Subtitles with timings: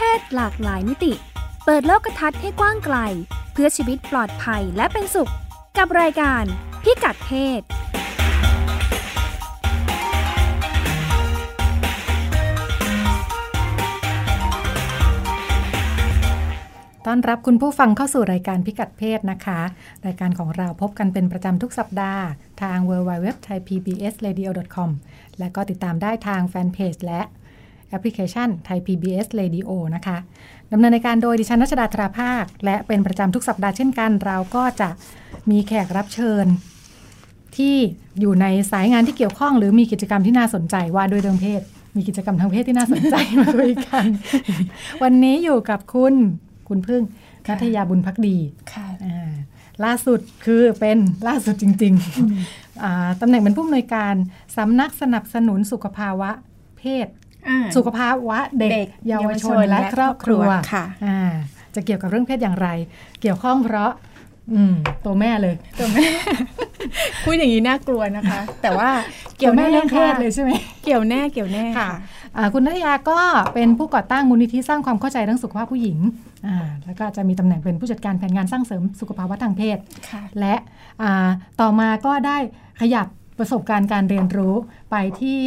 [0.00, 1.12] เพศหลากหลายมิติ
[1.64, 2.96] เปิดโลกทัศน์ให้กว้างไกล
[3.52, 5.30] เพื่อชีวิตปลอดภัยและเป็นสุข
[5.78, 6.44] กับรายการ
[6.84, 7.60] พิกัดเพศ
[17.06, 19.60] ต้อนรับคุณผู้ฟังเข้าสู่รายการพิกัดเพศนะคะ
[20.06, 22.24] รายการของเราพบกันเป็นประจำทุกสัปดาห์
[22.62, 24.44] ทาง w w w t h a i p b s r a d i
[24.48, 24.90] o c o m
[25.38, 27.20] และก็ติดตามได้ทางแฟนเพจและ
[27.90, 30.18] แอปพลิเคชันไทย PBS Radio นะคะ
[30.72, 34.88] ดำเนินรายการโดยดิฉันนัชดาธราภาค และเป็นประจำทุกสัปดาห์เช่นกัน เราก็จะ
[35.50, 36.46] มีแขกรับเชิญ
[37.56, 37.76] ที่
[38.20, 41.62] อยู่ในสายงานที่เกี่ยวข้อง หรือมีกิจกรรมที่น่าสนใจว่าด้วยเรื่องเพศ
[41.96, 44.04] มีกิจกรรมทางเพศที่น่าสนใจมาคุยกัน
[45.02, 46.14] วันนี้อยู่กับคุณ
[46.68, 47.02] คุณพึ่ง
[47.48, 48.36] นัทยาบุญพักดี
[48.72, 49.30] ค่ะอ่า
[49.84, 54.14] ล่าสุดคือเป็นล่าสุดจริงๆอ่าตำแหน่งเป็นผู้อำนวยการ
[54.56, 56.30] สำนักสนับสนุนสุขภาวะ
[56.78, 57.06] เพศ
[57.76, 61.20] สุขภาวะเด็กเด็กเยาวชนเยาวชนและและครอบครัวครอบครัวค่ะอ่า
[61.74, 62.68] จะเกี่ยวกับเรื่องเพศอย่างไร
[63.20, 63.90] เกี่ยวข้องเพราะ
[64.52, 64.74] อืม
[65.04, 66.06] ตัวแม่เลยตัวแม่
[67.24, 68.90] พูดอย่างนี้น่ากลัวนะคะ แต่ว่า
[69.38, 70.50] เกี่ยวแม่แน่เรื่องเพศค่ะเลยใช่ไหม
[70.84, 71.98] เกี่ยวแน่เกี่ยวแน่ค่ะค่ะ
[72.36, 73.18] อ่าคุณนัทยาก็
[73.54, 75.98] เป็นผู้ก่อตั้งมูลนิธิสร้างความเข้าใจเรื่องสุขภาพผู้หญิง
[76.46, 79.78] อ่าแล้วก็จะมีตำแหน่งเป็นผู้จัดการแผนงานสร้างเสริมสุขภาวะทางเพศ
[80.10, 80.54] ค่ะและ
[81.02, 81.28] อ่า
[81.60, 82.38] ต่อมาก็ได้
[82.80, 83.06] ขยับ
[83.38, 84.54] ประสบการณ์การเรียนรู้
[84.90, 85.40] ไปที่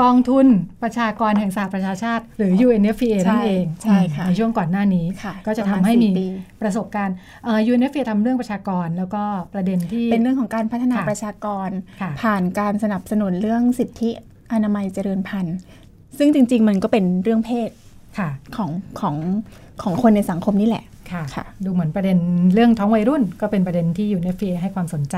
[0.00, 0.46] กองทุน
[0.82, 6.26] ประชากรแห่งสหประชาชาติ หรือ UNFPA ใช่นั่นเองใช่ค่ะในช่วงก่อนหน้านี้ค่ะก็จะประทำมาณให้มีสี่ปี
[6.62, 9.22] ประสบการณ์เอ่อ UNFPA ทำเรื่องประชากรแล้วก็
[9.54, 14.10] ประเด็นที่ เป็นเรื่องของการพัฒนาค่ะประชากรค่ะผ่านการสนับสนุนเรื่องสิทธิ
[14.52, 15.56] อนามัยเจริญพันธุ์
[16.18, 17.83] ซึ่งจริง ๆ มันก็เป็นเรื่องเพศค่ะ
[18.56, 18.70] ของ
[19.00, 19.16] ของ
[19.82, 22.18] ของคนในสังคมนี่แหละค่ะค่ะดูเหมือนประเด็น
[22.54, 25.16] เรื่องท้องวัยรุ่น ก็เป็นประเด็นที่ UNFPA ให้ความสนใจ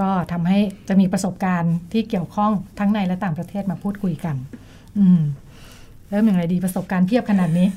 [0.00, 0.58] ก็ทำให้
[0.88, 4.36] จะมีประสบการณ์ที่เกี่ยวข้องทั้งในและต่างประเทศมาพูดคุยกัน
[4.98, 5.20] อืม
[6.10, 7.68] เริ่มอย่างไรดีประสบการณ์เพียบขนาดนี้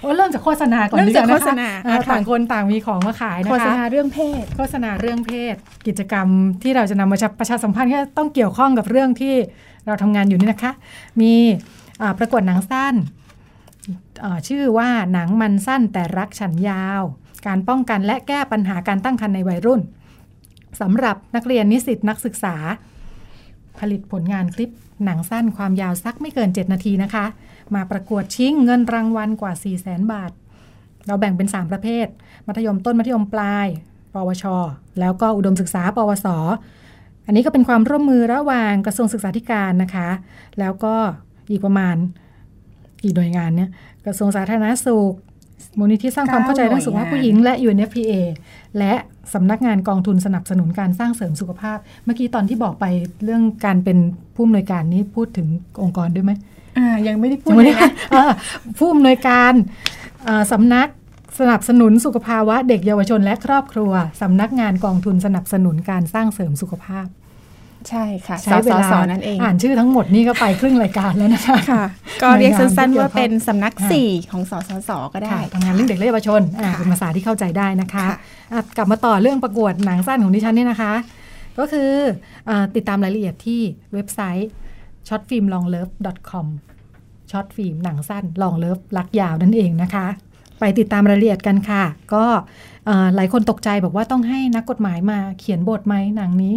[0.00, 5.54] โอ้เริ่มจากโฆษณาก่อนเริ่มดีกจากว่านะคะโฆษณาอ่าค่ะต่างคนต่างมีของมาขายนะโฆษคะณาเรื่องเพศ โฆษณาเรื่องเพศ
[5.86, 6.28] กิจกรรม
[6.62, 9.34] ที่เราจะนำมาประชาสัมพันธ์ก็ต้องเกี่ยวข้องกับเรื่องที่
[9.86, 10.72] เราทำงานอยู่นี่นะคะ
[11.20, 11.32] มี
[12.02, 13.25] อ่าประกวดหนังสั้นอ่า
[14.48, 17.02] ชื่อว่าหนังมันสั้นแต่รักฉันยาว
[17.46, 19.80] การป้องกันและแก้ปัญหาการตั้งครรภ์ในวัยรุ่น
[20.80, 22.56] สำหรับนักเรียนนิสิตนักศึกษา
[23.78, 24.70] ผลิตผลงานคลิป
[25.04, 27.26] หนังสั้นความยาวสักไม่เกิน 7 นาทีนะคะ
[27.74, 30.30] มาประกวดชิงเงินรางวัลกว่า 4 0 0แสนบาท
[31.06, 32.06] เราแบ่งเป็น 3 ประเภท
[32.46, 33.66] มัธยมต้นมัธยมปลาย
[34.14, 34.44] ปวช
[35.00, 36.26] แล้วก็อุดมศึกษา ปวส
[37.26, 40.08] อันนี้ก็เป็นความร่วมมือระหว่างกระทรวงศึกษาธิการนะคะ
[40.58, 40.94] แล้วก็
[41.50, 41.96] อีกประมาณ
[43.06, 43.70] กี่หน่วยงานเนี่ย
[44.06, 45.14] กระทรวงสาธารณสุข
[45.78, 48.12] มูลนิธิสร้างความเข้าใจเรื่องสุขภาพผู้หญิงและ UNFPA
[48.78, 48.94] และ
[49.34, 52.84] สำนักงานกองทุนสนับสนุนการสร้างเสริมสุขภาพ เมื่อกี้ตอนที่บอกไป
[53.24, 53.98] เรื่องการเป็น
[54.34, 55.46] ผู้อำนวยการนี้พูดถึง
[55.82, 56.32] องค์กรด้วยไหม
[56.78, 58.32] อ่ายังไม่ได้พูดยังไม่เลได้ยนะเออ
[58.78, 59.52] ผู้อำนวยการ
[60.24, 60.88] เอ่อสำนัก
[61.38, 67.06] สนับสนุนสุขภาวะเด็กเยาวชนและครอบครัวสำนักงานกองทุนสนับสนุนการสร้างเสริมสุขภาพ
[67.90, 71.84] ใช่ค่ะสใช้เวสลาสนั่นเองอ่านชื่อทั้งหมดนี่ก็ไปครึ่งรายการแล้วนะคะค่ะ
[72.22, 78.18] ก็เรียกสั้นหน่วยงานที่ๆว่าเป็นสำนักค่ะสี่ของสสสก็ได้ค่ะทำงานเรื่องเด็กและเยาวชนอ่าค่ะเป็นภาษาที่เข้าใจได้นะคะค่ะ
[78.52, 80.92] อะกลับมาต่อเรื่องประกวดหนังสั้นของดิฉันเนี่ยนะคะ
[81.58, 81.92] ก็คือ
[82.48, 83.60] อาติดตามรายละเอียดที่
[83.92, 84.50] เว็บไซต์
[85.08, 86.46] shortfilmlonglove.com
[87.30, 90.06] short film หนังสั้น long love รักยาวนั่นเองนะคะ
[90.60, 92.75] ไปติดตามรายละเอียดกันค่ะ ก็เอ่อ
[93.16, 96.54] หลายคนตกใจบอกว่าต้องให้นักกฎหมายมาเขียนบทไหมหนังนี้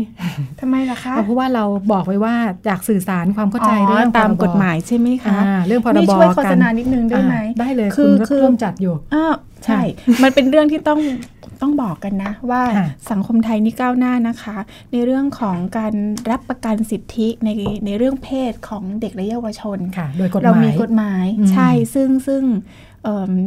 [0.59, 2.35] ทำไมล่ะคะ เพราะว่าเราบอกไว้ว่า
[2.65, 9.35] อยากสื่อสารความเข้าใจเรื่องตามพรบกฎหมายใช่ไหมคะอ่าเรื่องพรบนี่ช่วยโฆษณากันนิดนึงได้ไหมอ่าได้เลยคืคุณอก็คือร่วมจัดอยู่อ้าว
[9.65, 9.81] ใช่
[10.23, 10.99] มันเป็นเรื่องที่ต้อง
[11.61, 14.57] ต้องบอกกันนะ ว่าค่ะสังคมไทยนี่ก้าวหน้านะคะ
[14.91, 15.93] ในเรื่องของการ
[16.29, 17.49] รับประกันสิทธิใน
[17.85, 22.88] ในเรื่องเพศของเด็กและเยาวชนค่ะโดยกฎหเรามายมีกฎหมายอืมใช่ซึ่งซึ่งเอิ่ม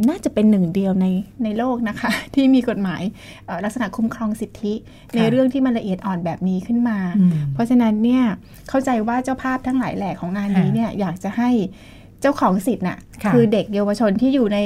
[0.09, 1.07] น่าจะเป็นหนึ่งเดียวใน
[1.43, 3.01] ในโลกนะคะ ที่มีกฎหมาย
[3.45, 4.73] เอ่อลักษณะคุ้มครองสิทธิ
[5.15, 8.23] ในเรื่องที่มันละเอียดอ่อนแบบนี้ขึ้นมาอืมเพราะฉะนั้นเนี่ย
[8.69, 11.49] เข้าใจว่าเจ้าภาพทั้งหลายแหล่ของงานนี้ค่ะเนี่ยอยากจะให้
[12.21, 14.59] เจ้าของสิทธิ์น่ะค่ะอเด็กเยาวชนที่อยู่ใน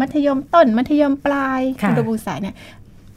[0.00, 2.54] มัธยมต้นมัธยมปลายค่ะอุดมศึกษาเนี่ย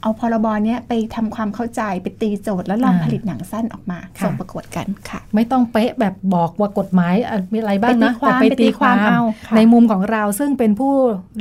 [0.02, 10.92] เอาพรบเนี้ยไปทำความเข้าใจไปตีโจทย์แล้วลองอ่าผลิตหนังสั้นออกมาค่ะส่งประกวดกันค่ะ ไม่ต้องเป๊ะแบบบอกว่ากฎหมายอะมีอะไรบ้างนะไปตีความแต่ไปตีความไปตีความเอาค่ะในมุมของเราซึ่งเป็นผู้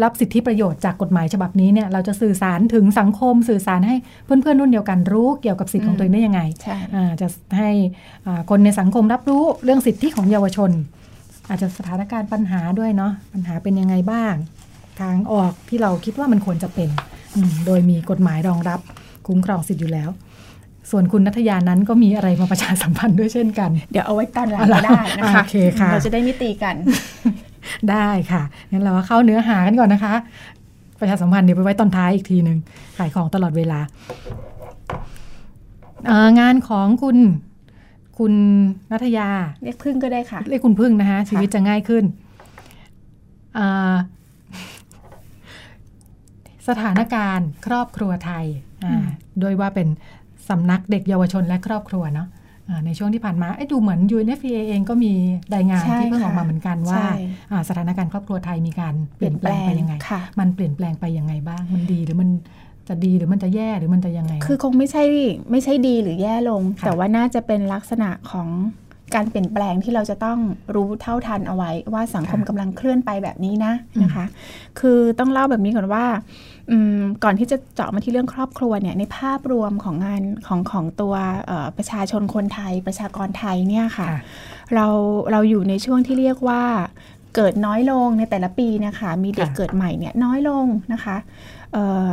[0.03, 3.95] รับสิทธิประโยชน์จากกฎหมายฉบับนี้เนี่ยเราจะสื่อสารถึงสังคมสื่อสารให้
[4.25, 7.27] เพื่อนๆรุ่นเดียวกันรู้เกี่ยวกับสิทธิของตัวเองได้ยังไงใช่อ่าจะ
[7.57, 7.69] ให้
[8.25, 10.71] อ่าคนในสังคมรับรู้เรื่องสิทธิของเยาวชน
[11.49, 14.33] อาจจะสถานการณ์ปัญหาด้วยเนาะปัญหาเป็นยังไงบ้าง
[14.99, 17.16] ทางออกที่เราคิดว่ามันควรจะเป็นอืม
[17.65, 18.79] โดยมีกฎหมายรองรับ
[19.27, 20.09] คุ้มครองสิทธิ์อยู่แล้ว
[20.91, 26.75] ส่วนคุณนัทยานั้นก็มีอะไรมาประชาสัมพันธ์ด้วยเช่นกัน เดี๋ยวเอาไว้ตอนหลังเอาล่ะก็ได้นะคะโอเคค่ะเราจะได้ไม่ตีกัน
[27.91, 28.41] ได้ค่ะ
[28.71, 30.13] งั้นเราเข้าเนื้อหากันก่อนนะคะ
[30.99, 32.57] ประชาสัมพันธ์เดี๋ยวไปไว้ตอนท้ายอีกทีหนึ่ง
[32.97, 33.79] ขายของตลอดเวลา
[36.07, 37.17] เอ่องานของคุณ
[38.17, 38.33] คุณ
[38.91, 39.29] นัทยา
[39.63, 42.03] เรียกพึ่งก็ได้ค่ะ เรียกคุณพึ่งนะคะชีวิตจะง่ายขึ้น
[43.55, 43.93] เอ่อ
[46.69, 48.45] สถานการณ์ครอบครัวไทย
[48.83, 49.05] อ่าอืม
[49.39, 49.87] โดยว่าเป็น
[50.49, 52.27] สำนักเด็กเยาวชนและครอบครัวเนาะ
[52.69, 55.13] อ่าในช่วงที่ผ่านมาเอ๊ะดูเหมือน UNFPA เองก็มี
[55.55, 57.11] รายงานใช่ที่เพิ่งค่ะออกมาเหมือนกันว่าใช่
[57.51, 62.29] อ่าสถานการณ์ครอบครัวไทยมีการเปลี่ยนแปลงไปยังไงค่ะมันเปลี่ยนแปลงไปยังไงบ้าง มันดีหรือมัน
[62.87, 65.03] จะดีหรือมันจะแย่หรือมันจะยังไง คือคงไม่ใช่
[65.51, 68.49] ไม่ใช่ดีหรือแย่ลงค่ะแต่ว่าน่าจะเป็นลักษณะของ
[69.15, 70.39] การเปลี่ยนแปลงที่เราจะต้อง
[70.75, 74.25] รู้เท่าทันเอาไว้ ว่าสังคมค่ะกำลังเคลื่อนไปแบบนี้นะอืมนะคะ
[74.79, 76.56] คือต้องเล่าแบบนี้ก่อนว่าอืม
[77.23, 81.13] ก่อนที่จะเจาะมาที่เรื่องครอบครัวเนี่ยในภาพรวมของงานของของตัว
[81.47, 84.19] เอ่อประชาชนคนไทย ประชากรไทยเนี่ยค่ะค่ะ
[84.75, 84.87] เรา
[85.31, 86.63] เราอยู่ในช่วงที่เรียกว่า
[87.35, 91.17] เกิดน้อยลงในแต่ละปีนะคะ มีเด็กค่ะเกิดใหม่เนี่ยน้อยลงนะคะ
[91.73, 92.09] เอ่อ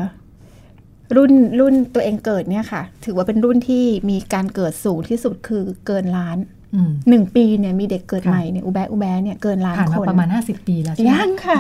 [1.16, 6.63] รุ่นรุ่นตัวเองเกิดเนี่ยค่ะ ถือว่าเป็นรุ่นที่มีการเกิดสูงที่สุดคือเกินล้านอืม
[7.08, 11.58] หนึ่งปีเนี่ยมีเด็กเกิดค่ะใหม่เนี่ยอุแบะอุแบะเนี่ยเกินล้านผ่านคมานประมาณ 50 ปีแล้วใช่ไหมยังค่ะ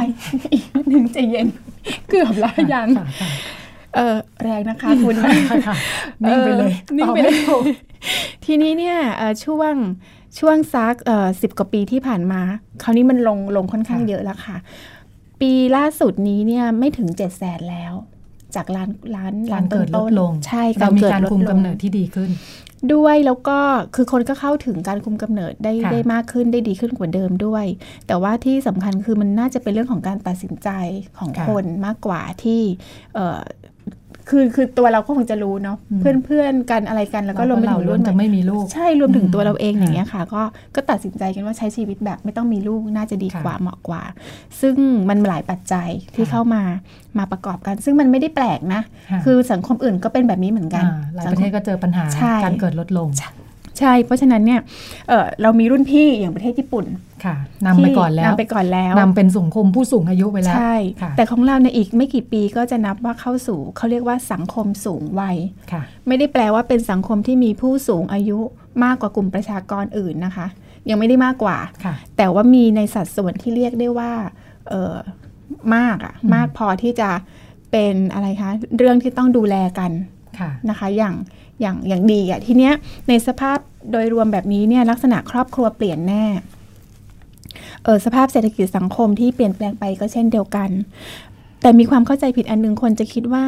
[0.52, 1.46] อีกหนึ่งใจเย็น
[2.08, 3.28] เกือบแล้วยังค่ะค่ะ
[3.94, 5.76] เออแรงนะคะคุณค่ะค่ะ
[6.28, 7.62] นิ่งไปเลยออนิ่งไปตอบเลม่ยถูก
[8.44, 9.74] ทีนี้เนี่ยเอ่อช่วง
[10.38, 10.94] ช่วงซัก
[11.42, 12.40] สิบกว่าปีที่ผ่านมา
[12.82, 14.56] คราวนี้มันลงลงค่อนข้างค่ะเยอะแล้วค่ะ
[15.40, 17.94] ปีล่าสุดนี้เนี่ยไม่ถึงเจ็ดแสนแล้ว
[18.54, 22.30] จากล้านล้านการเกิดลต้ดนๆลงใช่เรามีดการลดคุมลงกำเนิดที่ดีขึ้น
[22.94, 23.58] ด้วยแล้วก็
[23.94, 27.64] คือคนก็เข้าถึงการคุมกำเนิดได้ค่ะได้มากขึ้นได้ดีขึ้นกว่าเดิมด้วย
[28.06, 30.68] แต่ว่าที่สำคัญคือมันน่าจะเป็นเรื่องของการตัดสินใจ
[31.18, 32.60] ของค่ะคนมากกว่าที่
[33.14, 33.40] เอ่อ
[34.30, 40.42] คือคือตัวเราก็คงจะรู้เนาะอืมเพื่อนเพื่อนๆกันอะไรกันแล้วก็รวมไปเราถึงล้รุ่วนนจะใหม่ไม่มีลูก ใช่รวมถึงตัวเราเองอืมอย่างเงี้ยค่ะ ก็
[40.74, 44.02] ก็ตัดสินใจกันว่าใช้ชีวิตแบบไม่ต้องมีลูกน่าจะดีค่ะกว่าเหมาะกว่า
[44.60, 44.74] ซึ่ง
[45.08, 46.62] มันหลายปัจจัยที่ค่ะเข้ามา
[47.18, 53.08] มาประกอบกัน ซึ่งมันไม่ได้แปลกนะค่ะคือสังคมอื่นก็เป็นแบบนี้เหมือนกันอ่าหลายประเทศก็เจอปัญหาใช่การเกิดลดลง
[53.78, 54.60] ใช่ เพราะฉะนั้นเนี่ย
[55.08, 56.86] เอ่อเรามีรุ่นพี่อย่างประเทศญี่ปุ่น
[57.24, 57.36] ค่ะ
[57.66, 65.36] นำไปก่อนแล้วนำไปก่อนแล้วนำเป็นสังคมผู้สูงอายุไปแล้วใช่ค่ะแต่ของเราในยอีกไม่กี่ปีก็จะนับว่าเข้าสู่เขาเรียกว่าสังคมสูงวัย
[65.72, 68.38] ค่ะไม่ได้แปลว่าเป็นสังคมที่มีผู้สูงอายุ
[68.84, 70.46] มากกว่ากลุ่มประชากรอื่นนะคะ
[70.88, 74.12] ยังไม่ได้มากกว่าค่ะแต่ว่ามีในสัดส่วนที่เรียกได้ว่า
[74.68, 74.94] เออ
[75.76, 77.10] มากอะอืมมากพอที่จะ
[77.72, 79.90] เป็นอะไรคะเรื่องที่ต้องดูแลกัน
[80.38, 81.14] ค่ะนะคะ อย่าง
[81.64, 82.74] อย่างอย่างดีอะทีเนี้ย
[83.08, 83.58] ในสภาพ
[83.92, 86.24] โดยรวมแบบนี้เนี่ยลักษณะครอบครัวเปลี่ยนแน่
[87.84, 90.70] เออสภาพเศรษฐกิจสังคมที่เปลี่ยนแปลงไปก็เช่นเดียวกัน
[91.62, 93.46] แต่มีความเข้าใจผิดอันหนึงคนจะคิดว่า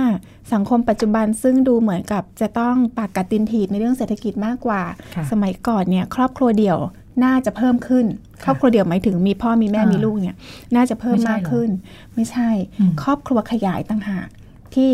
[0.53, 4.83] สังคมปัจจุบันซึ่งดูเหมือนกับจะต้องปากกัดตินถีบในเรื่องเศรษฐกิจมากกว่า
[5.15, 6.79] ค่ะสมัยก่อนเนี่ยครอบครัวเดี่ยว
[7.25, 8.07] น่าจะเพิ่มขึ้น
[8.39, 10.37] ค่ะครอบครัวเดี่ยวหมายถึงมีพ่อมีแม่อ่ามีมีลูกเนี่ย
[10.77, 11.71] น่าจะเพิ่มไม่ใช่มากเหรอขึ้น
[12.15, 14.29] ไม่ใช่อืมครอบครัวขยายต่างหาก
[14.75, 14.91] ที่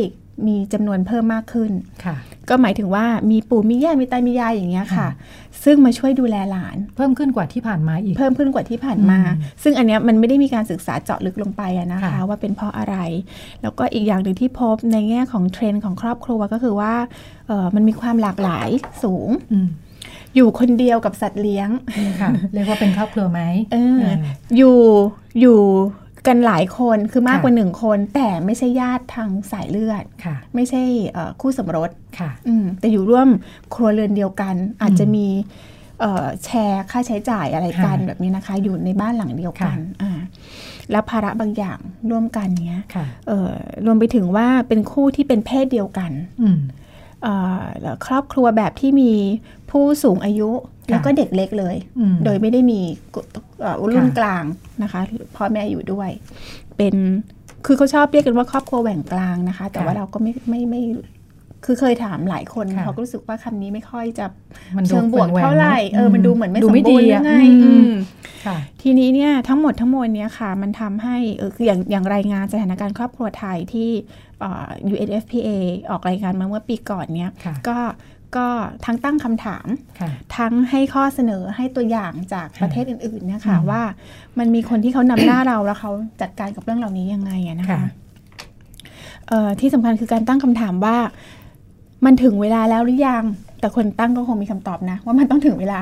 [0.49, 1.71] มีจำนวนเพิ่มมากขึ้น
[2.05, 2.17] ค่ะ
[2.49, 5.11] ก็หมายถึงว่ามีปู่มีย่ามีตามียายอย่างเงี้ยค่ะค่ะ
[5.65, 12.97] ซึ่งมาช่วยดูแลหลาน เพิ่มขึ้นกว่าที่ผ่านมาอีก เพิ่มขึ้นกว่าที่ผ่านมาอืมซึ่งอันเนี้ยมันไม่ได้มีการศึกษาเจาะลึกลงไปอะนะคะค่ะว่าเป็นเพราะอะไร
[13.62, 16.95] แล้วก็อีกอย่างหนึ่งที่พบในแง่ของเทรนด์ของครอบครัวก็คือว่า
[17.49, 18.69] เอ่อมันมีความหลากหลาย
[19.03, 19.69] สูงอืม
[20.37, 21.69] อยู่คนเดียวกับสัตว์เลี้ยง
[22.21, 23.40] ค่ะเรียกว่าเป็นครอบครัวไหม
[23.73, 24.16] เออเออ
[24.57, 24.78] อยู่
[25.40, 25.59] อยู่
[26.26, 33.29] กันหลายคนคือมากค่ะกว่าหนึ่งคน แต่ไม่ใช่ญาติทางสายเลือดค่ะไม่ใช่เอ่อคู่สมรสค่ะอืมแต่อยู่ร่วม
[33.75, 35.29] ครัวเรือนเดียวกัน อาจจะอืมมี
[36.00, 40.12] เอ่อแชร์ค่าใช้จ่ายอะไรกันค่ะแบบนี้นะคะ อยู่ในบ้านหลังเดียวกันค่ะอ่า
[40.91, 41.79] แล้วภาระบางอย่าง
[42.11, 43.52] ร่วมกันเนี้ยค่ะเอ่อ
[43.87, 46.12] รวมไปถึงว่าเป็นคู่ที่เป็นเพศเดียวกัน
[46.43, 46.59] อืม
[47.23, 49.12] เอ่อแล้วครอบครัวแบบที่มี
[49.71, 50.50] ผู้สูงอายุ
[50.91, 52.81] แล้วก็เด็กเล็กเลยอืมโดยไม่ได้มี
[53.15, 53.21] กุ
[53.61, 54.45] เอ่อรุ่นค่ะกลาง
[54.83, 55.01] นะคะ
[55.37, 56.11] พ่อแม่อยู่ด้วย
[56.77, 56.95] เป็น
[57.67, 60.83] คือเขาชอบเรียกกันว่าครอบครัวแหว่งกลางนะคะ แต่ค่ะว่าเราก็ไม่ไม่ไม่
[61.65, 64.27] คือเคยถามหลายคนค่ะเขาก็รู้สึกว่าคำนี้ไม่ค่อยจะ
[64.77, 67.93] มันดูเชิงบวกแหว่งๆเท่าไหร่นะเออมันดูเหมือนไม่ดูสมไม่บูรณ์ดีหรืออะไงอืมอืม
[68.47, 73.91] ค่ะทีนี้เนี่ยทั้งหมดทั้งมวลเนี้ยค่ะ มันทำให้เออคืออย่างอย่างรายงานสถานการณ์ครอบครัวไทยที่
[74.41, 75.49] เอ่อ UNFPA
[75.91, 77.77] ออกรายงานมาเมื่อปีก่อนเนี้ยค่ะก็
[78.37, 78.47] ก็
[78.85, 79.67] ทั้งตั้งคำถาม
[80.01, 83.83] ค่ะทั้งให้ข้อเสนอให้ตัวอย่างจากค่ะประเทศอื่นๆเนี่ยค่ะอืมว่า
[84.39, 87.81] มันมีคนที่เขานำหน้าเราแล้วเขาจัดการกับเรื่องเหล่านี้ยังไงอะนะคะค่ะ
[89.29, 90.97] เอ่อที่สำคัญคือการตั้งคำถามว่า
[92.05, 93.25] มันถึงเวลาแล้วหรือยัง
[93.62, 95.81] แต่คนตั้งก็คงมีคำตอบนะ ว่ามันต้องถึงเวลา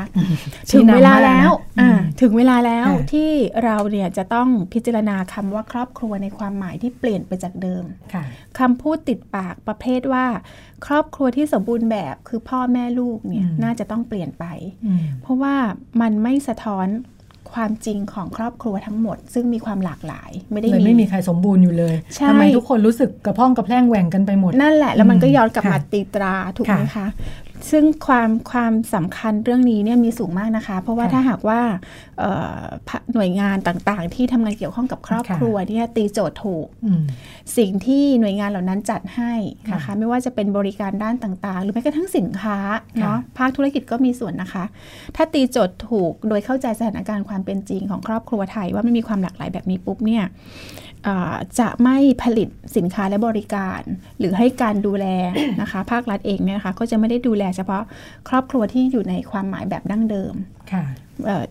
[0.68, 3.30] ชี้ถึงนำเวลาแล้วมากนะอ่าอืมถึงเวลาแล้วค่ะที่
[3.64, 8.24] เราเนี่ยจะต้องพิจารณาคำว่าครอบครัวในความหมายที่เปลี่ยนไปจากเดิมค่ะ
[8.58, 10.26] คำพูดติดปากประเภทว่า
[10.86, 14.44] ครอบครัวที่สมบูรณ์แบบคือพ่อแม่ลูกเนี่ยอืมน่าจะต้องเปลี่ยนไป
[14.86, 15.54] อืมเพราะว่า
[16.00, 16.88] มันไม่สะท้อน
[17.52, 27.06] ความจริงของครอบครัวทั้งหมด ซึ่งมีความหลากหลาย ไม่ได้เลยไม่มีใครสมบูรณ์อยู่เลยใช่ทำไมทุกคนรู้สึกกระพ้องกระแพร่งแหว่งกันไปหมด นั่นแหละแล้วมันก็อืมย้อนกลับมาค่ะตีตราถูกไหมค่ะคะ
[27.70, 31.60] ซึ่งความความสำคัญเรื่องนี้เนี่ยมีสูงมากนะคะ เพราะว่าค่ะถ้าหากว่า
[32.18, 37.02] เอ่อพะหน่วยงานต่างๆ ที่ทำงานเกี่ยวข้องกับครอบค่ะครัวเนี่ยตีโจทย์ถูกอืม
[37.56, 42.58] สิ่งที่หน่วยงานเหล่านั้นจัดให้นะค่ะคะไม่ว่าจะเป็นบริการด้านต่างๆ หรือแม้กระทั่งสินค้า
[43.00, 44.64] เนาะภาคธุรกิจก็มีส่วนนะคะ
[45.16, 50.89] ถ้าตีโจทย์ถูกโดยเข้าใจสถานการณ์ความเป็นจริงของครอบครัวไทย ว่ามันมีความหลากหลายแบบนี้ปุ๊บเนี่ยเอ่อ
[51.60, 53.80] จะไม่ผลิตสินค้าและบริการ
[54.18, 55.06] หรือให้การดูแล
[55.60, 57.82] นะคะ ภาครัฐเองเนี่ยนะคะก็จะไม่ได้ดูแลเฉพาะ
[58.28, 60.34] ครอบครัวที่อยู่ในความหมายแบบดั้งเดิม
[60.72, 60.84] ค่ะ
[61.26, 61.44] เอ่อ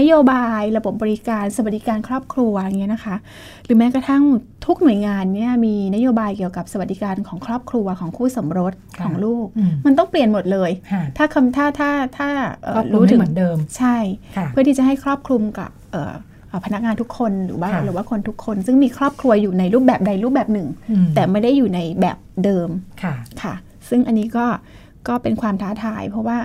[0.00, 3.16] นโยบายระบบบริการสวัสดิการครอบครัวอย่างเงี้ยนะคะ
[3.64, 4.22] หรือแม้กระทั่ง
[4.66, 12.30] ทุกหน่วยงานเนี่ยมีนโยบายเกี่ยวกับสวัสดิการของครอบครัวของคู่สมรสค่ะของลูกอืมมันต้องเปลี่ยนหมดเลยค่ะถ้าคำถ้าถ้าถ้า
[12.64, 13.96] เอ่อก็รู้รู้ถึถึงงเหมือนเดิมใช่
[14.36, 16.14] ค่ะเพื่อที่จะให้ครอบคลุมกับเอ่อเอ่อ
[16.64, 22.68] พนักงานทุกคนหรือว่าค่ะหรือว่าคนทุกคน ซึ่งมีครอบครัวอยู่ในรูปแบบใดรูปแบบหนึ่งอืมแต่ไม่ได้อยู่ในแบบเดิม
[23.02, 23.54] ค่ะค่ะ
[23.88, 24.46] ซึ่งอันนี้ก็
[25.08, 26.38] ก็เป็นความท้าทาย เพราะว่า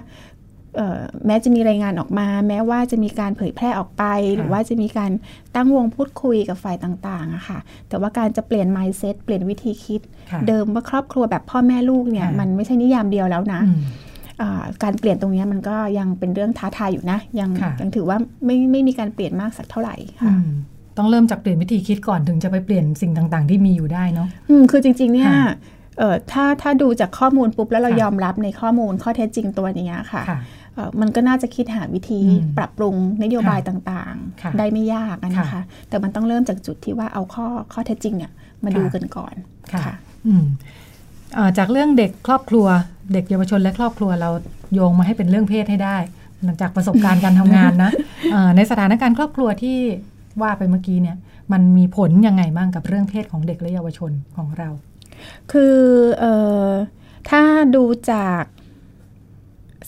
[0.75, 4.03] เอ่อแม้จะมีรายงานออกมา แม้ว่าจะมีการเผยแพร่ออกไป
[4.35, 5.11] หรือว่าจะมีการ
[5.55, 7.59] ตั้งวงพูดคุยกับฝ่ายต่างๆอะค่ะ
[7.89, 14.04] แต่ว่าการจะเปลี่ยน mindset เปลี่ยนวิธีคิดค่ะเดิมว่าครอบครัวแบบพ่อแม่ลูกเนี่ยค่ะมันไม่ใช่นิยามเดียวแล้วนะอืมอ่า
[14.83, 20.47] การเปลี่ยนตรงเนี้ยมันก็ยังเป็นเรื่องท้าทายอยู่นะ ยังค่ะยังถือว่าไม่ไม่มีการเปลี่ยนมากสักเท่าไหร่อืค่ะม
[20.97, 25.53] ต้องเริ่มจากเปลี่ยนวิธีคิดก่อนถึงจะไปเปลี่ยนสิ่งต่างๆ ที่มีอยู่ได้เนาะอืมคือจริง ๆ เนี่ยค่ะ
[25.97, 30.39] เอ่อถ้าถ้าดูจากข้อมูลปุ๊บแล้วเราค่ะยอมรับในข้อมูลข้อเท็จจริงตัวเนี้ยค่ะค่ะ
[30.73, 38.31] เอ่อมันก็น่าจะคิดหาวิธีอืมปรับปรุงนโยบายต่างค่ะๆได้ไม่ยากอะนะคะค่ะแต่มันต้องเริ่มจากจุดที่ว่าเอาข้อข้อเท็จจริงเนี่ย
[38.63, 39.35] มาค่ะดูกันก่อน
[39.73, 39.95] ค่ะ
[40.27, 40.84] อืมเอ่อ
[41.57, 42.67] จากเรื่องเด็กครอบครัว
[43.13, 44.29] เด็กเยาวชนและครอบครัวเรา
[44.73, 45.97] โยงมาให้เป็นเรื่องเพศให้ได้
[46.43, 47.91] หลังจากประสบการณ์การทำงานนะ
[48.55, 49.77] ในสถานการณ์ครอบครัวที่
[50.41, 51.17] ว่าไปเมื่อกี้เนี่ย
[51.51, 54.69] มันมีผลยังไงบ้างกับเรื่องเพศของเด็กและเยาวชนของเรา
[55.51, 55.77] คือ
[56.23, 56.25] อ
[56.67, 56.69] อ
[57.29, 57.43] ถ้า
[57.75, 58.43] ดูจาก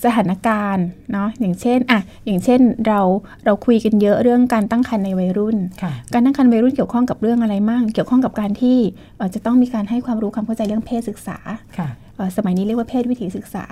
[0.04, 3.00] สถานการณ์เนาะอย่างเช่นอะอย่างเช่นเรา
[3.46, 8.78] เราคุยกันเยอะเรื่องการตั้งครรภ์ในวัยรุ่นค่ะการตั้งครรภ์วัยรุ่นเกี่ยวข้องกับเรื่องอะไรมั่งเกี่ยวข้องกับการที่
[9.18, 11.38] เอ่อจะต้องมีการให้ความรู้ความเข้าใจเรื่องเพศศึกษา
[11.78, 13.66] ค่ะเอ่อสมัยนี้เรียกว่าเพศวิถีศึกษา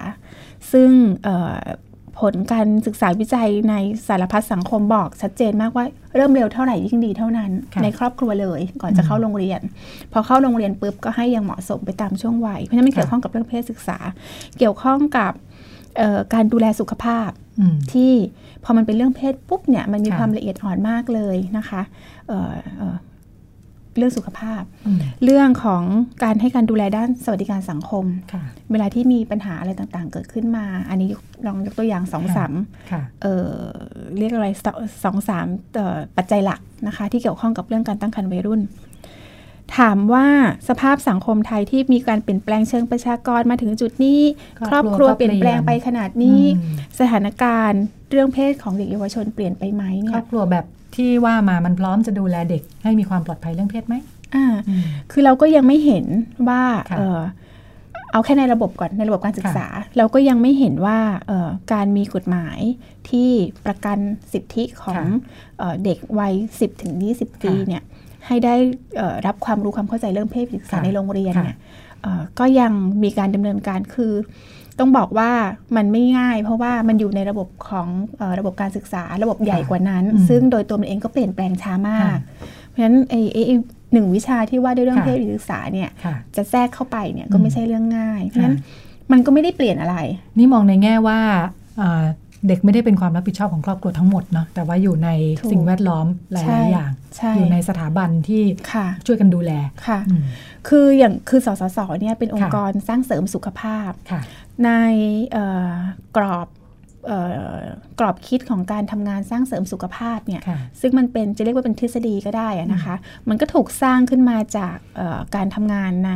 [0.72, 0.89] ซึ่ง
[1.24, 1.60] เอ่อ
[2.24, 3.75] ผลการศึกษาวิจัยใน
[4.08, 9.62] สารพัดสังคมบอกชัดเจนมากว่าเริ่มเร็วเท่าไหร่ยิ่งดีเท่านั้นค่ะในครอบครัวเลยก่อนจะเข้าโรงเรียน
[10.12, 13.98] พอเข้าโรงเรียนปุ๊บก็ให้อยังเหมาะสมไปตามช่วงวัยเพราะฉะนั้นมันเกี่ยวข้องกับเรื่องเพศศึกษา
[14.58, 15.54] เกี่ยวข้องกับเอ่อ
[16.34, 18.12] การดูแลสุขภาพอืมที่
[18.64, 21.82] พอมันเป็นเรื่องเพศปุ๊บเนี่ยมันมีค่ะความละเอียดอ่อนมากเลยนะคะ
[22.28, 22.96] เอ่อเอ่อ
[23.98, 25.84] เรื่องสุขภาพอืมเรื่องของ
[26.24, 32.54] การให้การดูแลด้านสวัสดิการสังคมค่ะเวลาที่มีปัญหาอะไรต่างๆ เกิดขึ้นมา อันนี้ยกลองยกตัวอย่างสองสาม
[32.92, 33.60] ค่ะเอ่อ
[34.18, 34.68] เรียกอะไรส
[35.04, 38.62] สองสามเอ่อปัจจัยหลักนะคะ ที่เกี่ยวข้องกับเรื่องการตั้งครรภ์วัยรุ่น
[39.77, 40.27] ถามว่า
[40.69, 44.22] สภาพสังคมไทยที่มีการเปลี่ยนแปลงเชิงประชากรมาถึงจุดนี้
[44.60, 47.81] คครรออบบคครัรัววก็เปลี่ยนเปลี่ยนแปลงไปขนาดนี้อืมสถานการณ์
[48.12, 53.95] เรื่องเพศของเด็กเยาวชนเปลี่ยนไปไหมคเนี่รอยบครัวแบบที่ว่ามามันพร้อมจะดูแลเด็กให้มีความปลอดภัยเรื่องเพศไหม
[54.36, 56.05] อ่าอืมคือเราก็ยังไม่เห็น
[56.50, 57.22] ว่าค่ะเอ่อ
[58.12, 59.67] เอาแค่ในระบบก่อนในระบบการศึกค่ะษา
[59.98, 62.60] เราก็ยังไม่เห็นว่าเอ่อการมีกฎหมาย
[63.10, 63.29] ที่
[63.65, 63.98] ประกัน
[64.34, 65.03] สิทธิของ
[65.57, 67.84] เอ่อเด็กวัย 10ถึง20 ปีเนี่ย
[68.27, 68.55] ให้ได้
[68.98, 71.58] เอ่อรับความรู้ความเข้าใจเรื่องเพศศึกษาในโรงเรียนเนี่ย
[72.01, 72.72] เอ่อก็ยัง
[73.03, 74.13] มีการดำเนินการคือ
[74.79, 75.32] ต้องบอกว่า
[75.75, 82.20] มันไม่ง่าย เพราะว่ามันอยู่ในระบบของเออระบบการศึกษาระบบใหญ่กว่านั้นอืมซึ่งโดยตัวมันเองก็เปลี่ยนแปลงช้ามากค่ะ
[82.70, 83.55] เพราะฉะนั้นไอ้ไอ้ไอ้
[83.94, 88.55] หนึ่งวิชาที่ว่าด้วยเรื่องค่ะเพศศึกษาเนี่ยค่ะจะแทรกเข้าไปเนี่ยก็อืมไม่ใช่เรื่องง่าย เพราะฉะนั้น
[89.12, 89.98] มันก็ไม่ได้เปลี่ยนอะไร
[90.38, 91.20] นี่มองในแง่ว่า
[91.82, 92.03] อ่า
[92.48, 99.51] เด็กไม่ได้เป็นความรับผิดชอบของครอบครัวทั้งหมดเนาะแต่ว่าอยู่ในถูกสิ่งแวดล้อมหลายใช่ๆอย่างใช่อยู่ในสถาบันที่ค่ะช่วยกันดูแล
[99.88, 100.24] ค่ะอืม
[100.68, 104.22] คืออย่างคือสสสเนี่ยเป็นองค์ค่ะกรสร้างเสริมสุขภาพค่ะ
[104.65, 104.72] ใน
[105.32, 105.74] เอ่อ
[106.18, 106.48] กรอบ
[107.08, 107.20] เอ่
[107.54, 107.56] อ
[108.00, 112.96] กรอบคิดของการทำงานสร้างเสริมสุขภาพเนี่ยค่ะซึ่งมันเป็นจะเรียกว่าเป็นทฤษฎีก็ได้อะนะคะ
[113.30, 116.13] มันก็ถูกสร้างขึ้นมาจากเอ่อการทำงานใน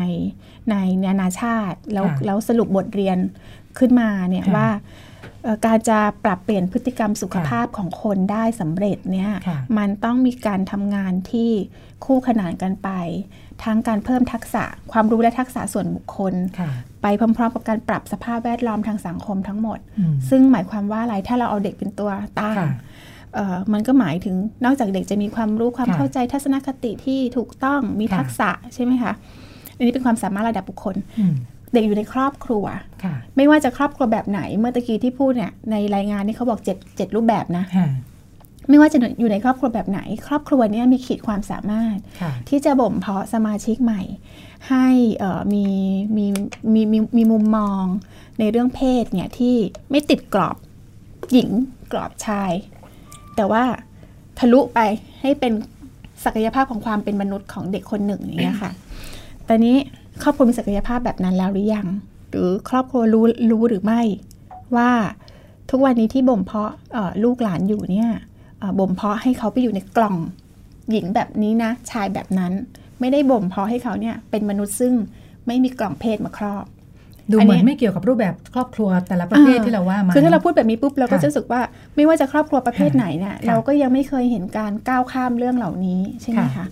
[0.72, 3.18] ในนานาชาติ แล้วค่ะแล้วสรุปบทเรียน
[3.80, 5.09] ขึ้นมาเนี่ยค่ะว่าเอ่อ
[5.66, 11.52] การจะปรับเปลี่ยนพฤติกรรมสุขค่ะภาพของคนได้สำเร็จเนี่ยค่ะมันต้องมีการทำงานที่
[12.06, 12.90] คู่ขนานกันไป
[13.64, 16.70] ทั้งการเพิ่มทักษะความรู้และทักษะส่วนบุคคลค่ะ
[17.02, 17.08] ไป
[17.38, 22.72] พร้อมๆกับการปรับสภาพแวดล้อมทางสังคมทั้งหมดอืมซึ่งหมายความว่าอะไรถ้าเราเอาเด็กเป็นตัวตั้งค่ะ
[23.36, 24.36] เอ่อมันก็หมายถึง
[24.66, 29.14] นอกจากเด็กจะมีความรู้ความค่ะเข้าใจทัศนคติที่ถูกต้องมีค่ะทักษะใช่ไหมคะ
[29.76, 31.34] อันนี้เป็นความสามารถระดับบุคคลอืม
[31.74, 32.66] เด็กอยู่ในครอบครัว
[33.04, 37.88] ค่ะไม่ว่าจะครอบครัวแบบไหน เมื่อตะกี้ที่พูดเนี่ยในรายงานนี่เขาบอก7ดรูปแบบนะค่ะ
[38.70, 44.02] ไม่ว่าจะอยู่ในครอบครัวแบบไหน ครอบครัวเนี้มีขีดความสามารถค่ะที่จะบ่มเพาะสมาชิกใหม่
[44.70, 45.66] ให้เอ่อมี
[46.18, 46.26] มี
[46.74, 47.84] มีมีมีมุมมอง
[48.40, 49.56] ในเรื่องเพศเนี่ยที่
[49.92, 50.58] ไม่ติดกรอบ
[51.32, 51.50] หญิง
[51.92, 52.52] กรอบชาย
[53.36, 53.64] แต่ว่า
[54.40, 54.80] ทะลุไป
[55.22, 55.54] ให้เป็น
[56.24, 58.72] ศักยภาพของความเป็นมนุษย์ของเด็กคนหนึ่งอย่างเงี้ยค่ะ
[59.48, 59.78] ตอนนี้
[60.24, 61.88] ครอบครัวมีศักยภาพแบบนั้นแล้วหรือยัง
[62.32, 64.02] หรือครอบครัวรู้รู้หรือไม่
[64.76, 64.92] ว่า
[65.70, 68.10] ทุกวันนี้ที่บ่มเพาะเอ่อลูกหลานอยู่เนี่ย
[68.60, 70.16] เอ่อบ่มเพาะให้เขาไปอยู่ในกล่อง
[70.92, 72.52] หญิงแบบนี้นะ ชายแบบนั้น
[73.00, 74.94] ไม่ได้บ่มเพาะให้เขาเนี่ยเป็นมนุษย์ซึ่ง
[75.48, 76.66] ไม่มีกล่องเพศมาครอบ
[77.32, 81.62] ดูอันเหนี้มือนไม่เกี่ยวกับรูปแบบครอบครัวแต่ละประเภทที่เราว่ามาคือถ้าเราพูดแบบนี้ปุ๊บเราก็ค่ะจะรู้สึกว่า
[81.96, 86.66] ไม่ว่าจะครอบครัวประเภทค่ะไหนเนี่ยค่ะเราก็ยังไม่เคยเห็นการก้าวข้ามเรื่องเหล่านี้ใช่ไหมค่ะคะ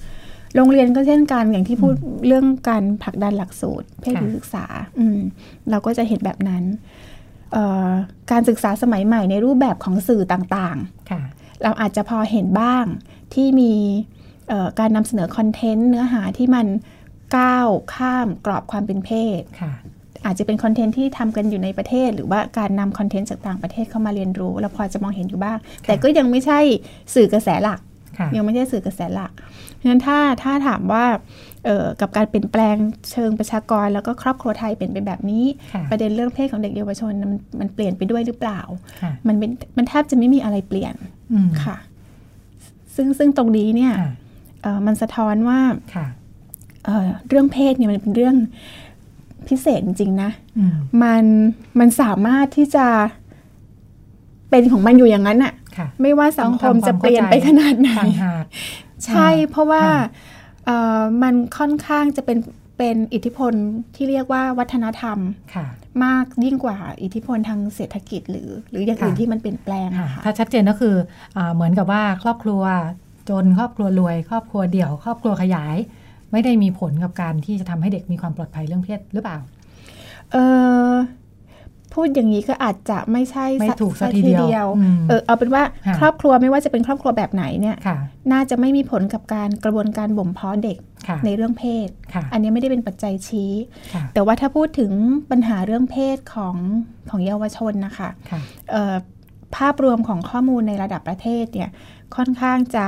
[0.56, 1.94] โรงเรียนก็เช่นกันอย่างที่พูด
[2.28, 4.66] เรื่องการผลักดันหลักสูตร เพศค่ะศึกษา
[5.00, 5.20] อืม
[5.70, 6.64] เราก็จะเห็นแบบนั้น
[7.54, 7.90] เอ่อ
[8.32, 11.22] การศึกษาสมัยใหม่ในรูปแบบของสื่อต่างๆค่ะ
[11.64, 12.86] เราอาจจะพอเห็นบ้าง
[13.34, 13.74] ที่มี
[14.50, 16.68] เอ่อการนำเสนอคอนเทนต์เนื้อหาที่มัน
[17.38, 19.74] ก้าวข้ามกรอบความเป็นเพศค่ะ
[20.26, 26.60] อาจจะเป็นคอนเทนต์ที่ทำกันอยู่ในประเทศ หรือว่าการนำคอนเทนต์จากต่างประเทศเข้ามาเรียนรู้เราพอจะมองเห็นอยู่บ้าง แต่ก็ยังไม่ใช่
[27.16, 27.80] สื่อกระแสหลัก
[28.18, 29.32] ค่ะยังไม่ใช่สื่อกระแสหลัก
[29.88, 31.06] เพราะฉะนั้นถ้าถ้าถามว่า
[31.66, 32.76] เอ่อกับการเปลี่ยนแปลง
[33.12, 38.60] เชิงประชากร แล้วก็ครอบครัวไทยเป็นไปแบบนี้ค่ะประเด็นเรื่องเพศของเด็กเยาวชนมันมันเปลี่ยนไปด้วยหรือเปล่า
[39.02, 40.96] ค่ะมันเป็นมันแทบจะไม่มีอะไรเปลี่ยน
[41.34, 41.78] อืมค่ะ
[42.96, 44.12] ซึ่งซึ่งตรงนี้เนี่ยค่ะ
[44.62, 45.60] เอ่อมันสะท้อนว่า
[45.96, 46.08] ค่ะ
[46.86, 48.36] เอ่อเรื่องเพศเนี่ยมันเป็นเรื่อง
[49.48, 51.24] พิเศษจริงๆนะอืมมัน
[51.80, 52.88] มันสามารถที่จะ
[54.50, 58.44] เป็นของมันอยู่อย่างนั้นอะค่ะไม่ว่าสังคมจะเปลี่ยนไปขนาดไหนต่างหาก
[59.06, 60.00] ใช่เพราะว่าค่ะ
[60.66, 62.38] เอ่อมันค่อนข้างจะเป็น
[62.78, 63.54] เป็นอิทธิพล
[63.96, 65.18] ที่เรียกว่าวัฒนธรรม
[65.56, 65.66] ค่ะ
[66.06, 70.96] มากยิ่งกว่าอิทธิพลทางเศรษฐกิจหรือ หรืออย่างอื่นค่ะที่มันเปลี่ยนแปลงค่ะอะค่ะถ้าชัดเจนก็คือ
[71.38, 72.64] อาเหมือนกับว่าครอบครัว
[73.30, 75.76] จนครอบครัวรวย ครอบครัวเดี่ยว ครอบครัวขยาย
[76.32, 79.38] ไม่ได้มีผลกับการที่จะทำให้เด็กมีความปลอดภัยเรื่องเพศหรือเปล่า
[80.32, 80.38] เอ
[80.90, 80.92] อ
[81.98, 87.98] พูดอย่างนี้ก็อาจจะไม่ใช่ไม่ถูกสักทีทีเดียวอืมเออเอาเป็นว่าค่ะครอบครัวไม่ว่าจะเป็นครอบครัวแบบไหนเนี่ยค่ะ
[88.32, 93.52] น่าจะไม่มีผลกับการกระบวนการบ่มเพาะเด็กค่ะในเรื่องเพศค่ะอันนี้ไม่ได้เป็นปัจจัยชี้
[93.94, 94.92] ค่ะแต่ว่าถ้าพูดถึง
[95.32, 96.56] ปัญหาเรื่องเพศของ
[97.10, 98.96] ของเยาวชนนะคะค่ะเอ่อ
[99.58, 101.70] ภาพรวมของข้อมูลในระดับประเทศเนี่ย
[102.16, 102.88] ค่อนข้างจะ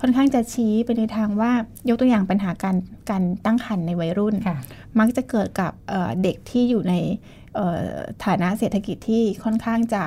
[0.00, 1.52] ค่อนข้างจะชี้ไปในทางว่า
[1.88, 2.76] ยกตัวอย่างปัญหาการ
[3.10, 4.56] การตั้งครรภ์ในวัยรุ่นค่ะ
[4.98, 7.41] มักจะเกิดกับเอ่อเด็กที่อยู่ในเอ่อ
[8.24, 10.02] ฐานะเศรษฐกิจที่ค่อนข้างจะ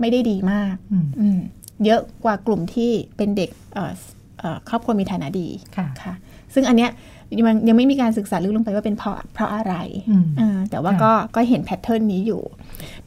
[0.00, 1.38] ไม่ได้ดีมากอืมอืม
[1.84, 3.92] เยอะกว่ากลุ่มที่เป็นเด็กเอ่อ
[4.40, 6.14] เอ่อครอบครัวมีฐานะดีค่ะค่ะ
[6.54, 6.90] ซึ่งอันเนี้ย
[7.38, 9.74] ยังยังไม่มีการศึกษาลึกลงไปว่าเป็นเพราะเพราะอะไร
[10.10, 12.42] อืมเออแต่ว่าค่ะก็ก็เห็นแพทเทิร์นนี้อยู่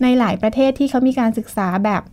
[0.02, 2.04] ในหลายประเทศที่เขามีการศึกษาแบบ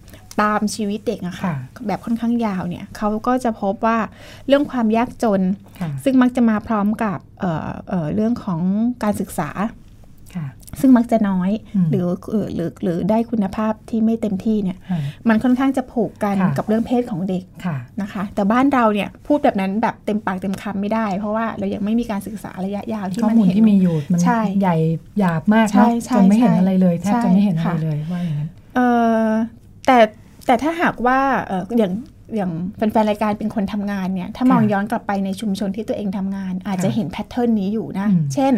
[0.42, 3.98] ตามชีวิตเด็กอะค่ะค่ะแบบค่อนข้างยาวเนี่ยเขาก็จะพบว่า
[4.46, 5.40] เรื่องความยากจน
[5.80, 8.60] ค่ะซึ่งมักจะมาพร้อมกับเอ่อเอ่อเรื่องของ
[9.02, 9.68] การศึกษาค่ะ
[10.80, 24.76] ซึ่งมักจะน้อยอืมหรือเอ่อหรือหรือได้คุณภาพที่ไม่เต็มที่เนี่ยค่ะมันค่อนข้างจะผูกกันค่ะกับเรื่องเพศของเด็กค่ะนะคะ แต่บ้านเราเนี่ยพูดแบบนั้นแบบเต็มปากเต็มคำไม่ได้ เพราะว่าเรายังไม่มีการศึกษาระยะยาวที่ข้อมันมูลเห็นที่มีอยู่มันใช่ใหญ่
[25.18, 28.80] หยาบมากใช่เนาะใช่จนไม่เห็นใช่อะไรเลยแทบใช่จะไม่เห็นอะไรค่ะเลยว่าอย่างนั้นเอ
[29.24, 29.26] อ
[29.86, 29.98] แต่
[30.46, 31.92] แต่ถ้าหากว่าเอออย่าง
[32.36, 38.52] อย่างแฟนๆรายการเป็นคนทำงานเนี่ย ถ้ามองค่ะย้อนกลับไปในชุมชนที่ตัวเองทำงาน อาจจะค่ะเห็นแพทเทิร์นนี้อยู่นะอืมเช่น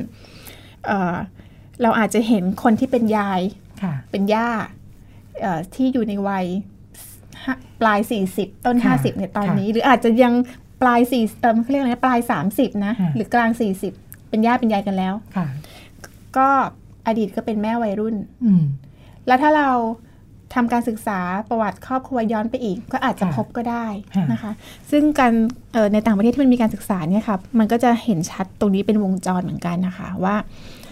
[1.79, 3.41] เออเราอาจจะเห็นคนที่เป็นยาย
[3.83, 4.49] ค่ะเป็นย่า
[5.41, 6.47] เอ่อที่อยู่ในวัย
[7.45, 8.01] ห้าปลาย
[8.33, 10.35] 40 ต้นค่ะ50ในตอนนี้ หรืออาจจะยัง
[10.83, 12.21] ปลาย4เออเขาเรียกอะไรนะปลาย
[12.53, 13.51] 30นะค่ะหรือกลาง
[13.91, 15.47] 40 เป็นย่าเป็นยายกันแล้วค่ะ
[16.37, 16.49] ก็
[17.07, 18.63] อดีตก็เป็นแม่วัยรุ่นอืม
[19.27, 19.71] แล้วถ้าเรา
[20.55, 24.53] ทำการศึกษาประวัติครอบครัวย้อนไปอีก ก็อาจจะค่ะพบก็ได้ค่ะนะคะ
[24.91, 25.33] ซึ่งการ
[25.73, 30.92] เอ่อในต่างประเทศที่มันมีการศึกษาเนี่ยค่ะมันก็จะเห็นชัดตรงนี้เป็นวงจรเหมือนกันนะคะว่าเอ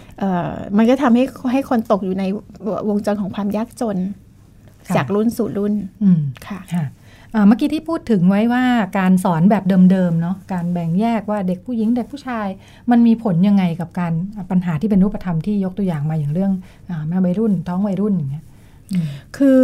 [0.77, 2.23] มันก็ทำให้ให้คนตกอยู่ใน
[2.89, 3.97] วงจรของความยากจน
[4.87, 6.85] ค่ะจากรุ่นสู่รุ่นอืมค่ะค่ะ
[7.33, 8.63] อ่าเมื่อกี้ที่พูดถึงไว้ว่า
[8.97, 12.47] การสอนแบบเดิมๆเนาะการแบ่งแยกว่าเด็กผู้หญิงเด็กผู้ชาย
[12.91, 14.13] มันมีผลยังไงกับการ
[14.51, 16.51] ปัญหาที่เป็นรูปธรรมที่ยกตัวอย่างมาอย่างเรื่อง
[16.89, 18.45] อาแม่วัยรุ่น ท้องวัยรุ่นอย่างเงี้ย
[18.91, 19.05] อืม
[19.37, 19.63] คือ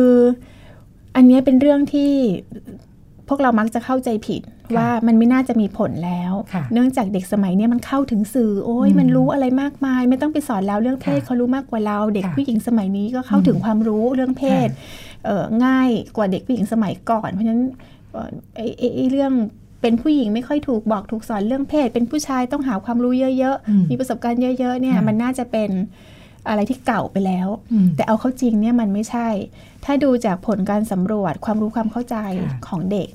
[1.15, 2.12] อันเนี้ยเป็นเรื่องที่
[3.30, 14.70] พวกเรามักจะเข้าใจผิดค่ะว่ามันไม่น่าจะมีผลแล้วค่ะเนื่องจากเด็กสมัยเนี้ยมันเข้าถึงสื่อ โอ้ยอืมมันรู้อะไรมากมาย ไม่ต้องไปสอนแล้วเรื่องเพศค่ะเขารู้มากกว่าเรา เด็กค่ะผู้หญิงสมัยนี้ก็เข้าถึงความรู้เรื่องเพศ
[15.26, 17.63] เอ่อง่ายกว่าเด็กผู้หญิงสมัยก่อน เพราะฉะนั้น
[18.12, 19.34] เอ่อไอ้ไอ้ไอ้เรื่อง
[19.82, 25.72] เป็นผู้หญิงไม่ค่อยถูกบอกถูกสอนเรื่องเพศ เป็นผู้ชายต้องหาความรู้เยอะอืมๆมีประสบการณ์เยอะ ๆ เนี่ยค่ะมันน่าจะเป็น
[26.50, 29.28] อะไรที่เก่าไปแล้วอืมแต่เอาเข้าจริงเนี่ยมันไม่ใช่
[29.88, 33.10] ถ้าดูจากผลการสำรวจความรู้ความเข้าใจค่ะของเด็ก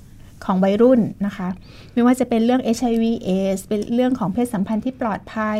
[0.44, 1.48] ของวัยรุ่นนะคะ
[1.92, 5.58] ไม่ว่าจะเป็นเรื่อง HIV AIDS เป็นเรื่องของเพศสัมพันธ์ที่ปลอดภัย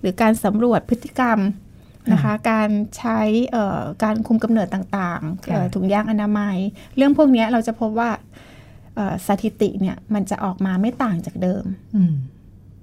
[0.00, 1.38] หรือการสำรวจพฤติกรรม
[2.12, 3.20] นะคะ การใช้
[3.52, 6.56] เอ่อการคุมกำเนิดต่างๆค่ะเอ่อถุงยางอนามัย
[6.96, 8.10] เรื่องพวกเนี้ยเราจะพบว่า
[8.94, 11.64] เอ่อสถิติเนี่ยมันจะออกมาไม่ต่างจากเดิม
[11.96, 12.14] อืม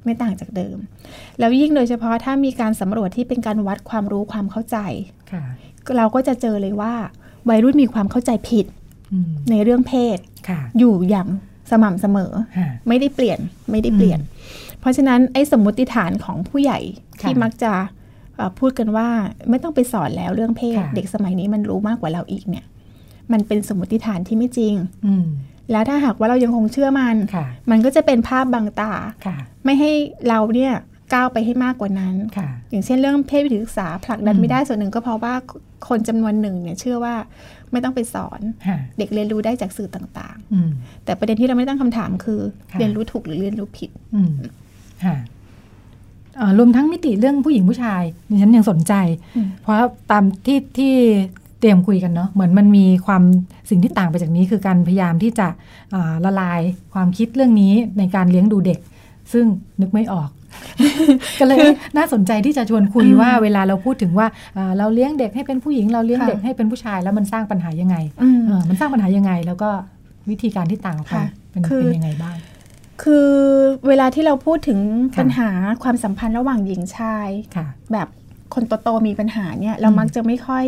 [0.05, 0.77] ไม่ต่างจากเดิม
[1.39, 4.77] แล้วยิ่งโดยเฉพาะถ้ามีการสำรวจที่เป็นการวัดความรู้ความเข้าใจ
[5.31, 5.43] ค่ะ
[5.97, 6.93] เราก็จะเจอเลยว่า
[7.49, 8.65] วัยรุ่นมีความเข้าใจผิด
[9.13, 10.17] อืมในเรื่องเพศ
[10.49, 11.27] ค่ะอยู่อย่าง
[11.71, 13.39] สม่ำเสมอค่ะไม่ได้เปลี่ยน
[13.71, 14.19] ไม่ได้เปลี่ยน
[14.79, 16.79] เพราะฉะนั้นไอ้สมมติฐานของผู้ใหญ่
[17.21, 17.73] ค่ะที่มักจะ
[18.35, 19.07] เอ่อพูดกันว่า
[19.49, 22.65] ไม่ต้องไปสอนแล้วเรื่องเพศค่ะเด็กสมัยนี้มันรู้มากกว่าเราอีกเนี่ย
[23.31, 24.73] มันเป็นสมมติฐานที่ไม่จริง
[25.05, 25.25] อืม
[25.71, 28.91] แล้วถ้าหากว่าเรายังคงเชื่อมันค่ะมันก็จะเป็นภาพบังตา
[29.25, 29.91] ค่ะไม่ให้
[30.27, 30.73] เราเนี่ย
[31.13, 35.33] ก้าวไปให้มากกว่านั้นค่ะอย่างเช่นเรื่องเพศวิถีศึกษาผลักดันอืมไม่ได้ส่วนหนึ่งก็เพราะว่า
[35.89, 37.15] คนจำนวนหนึ่งเนี่ยเชื่อว่า
[37.71, 44.31] ไม่ต้องไปสอนค่ะเด็กเรียนรู้ได้จากสื่อต่างอืมๆแต่ประเด็นที่เราไม่ตั้งคำถามคือค่ะเรียนรู้ถูกหรือเรียนรู้ผิดอืม
[45.05, 45.15] ค่ะ
[46.37, 48.93] เอ่อรวมทั้งมิติเรื่องผู้หญิงผู้ชายดิฉันยังสนใจ
[49.35, 49.75] อืมเพราะ
[50.11, 50.93] ตามที่ที่
[51.59, 53.23] เตรียมคุยกันเนาะเหมือนมันมีความ
[53.69, 55.47] สิ่งที่ต่างไปจากนี้ คือการพยายามที่จะ
[55.93, 56.61] อ่าละลาย
[56.93, 58.79] ความคิดเรื่องนี้ในการเลี้ยงดูเด็ก
[59.33, 59.45] ซึ่ง
[59.81, 60.29] นึกไม่ออก
[61.39, 61.57] ก็เลย
[61.97, 69.69] น่าสนใจที่จะชวนคุยว่าเวลาเราพูดถึงว่าอ่าเราเลี้ยงเด็กให้เป็นผู้หญิงเราเลี้ยงค่ะเด็กให้เป็นผู้ชายแล้วมันสร้างปัญหายังไงอืมเออมันสร้างปัญหายังไง แล้วก็
[70.29, 72.35] วิธีการที่ต่างออกไปค่ะเป็นคือเป็นยังไงบ้าง
[73.03, 73.29] คือ
[73.87, 74.79] เวลาที่เราพูดถึง
[75.13, 75.49] ค่ะปัญหา
[75.83, 78.07] ความสัมพันธ์ระหว่างหญิงชายค่ะแบบ
[78.53, 80.65] คนโตๆมีปัญหาเนี่ยเราอืมมักจะไม่ค่อย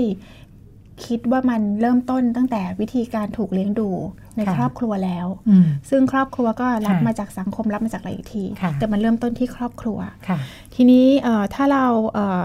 [1.06, 3.90] คิดว่ามันเริ่มต้นตั้งแต่วิธีการถูกเลี้ยงดู
[4.38, 10.38] ในค่ะครอบครัวแล้วอืมซึ่งครอบครัวก็รับค่ะมาจากสังคมรับมาจากอะไรอีกทีค่ะแต่มันเริ่มต้นที่ครอบครัวค่ะ
[10.76, 12.44] ทีนี้เอ่อถ้าเราเอ่อ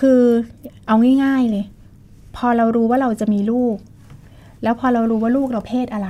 [0.00, 0.22] คือ
[0.86, 1.64] เอาง่าย ๆเลย
[2.36, 3.76] พอเรารู้ว่าเราจะมีลูก
[4.62, 6.08] แล้วพอเรารู้ว่าลูกเราเพศอะไร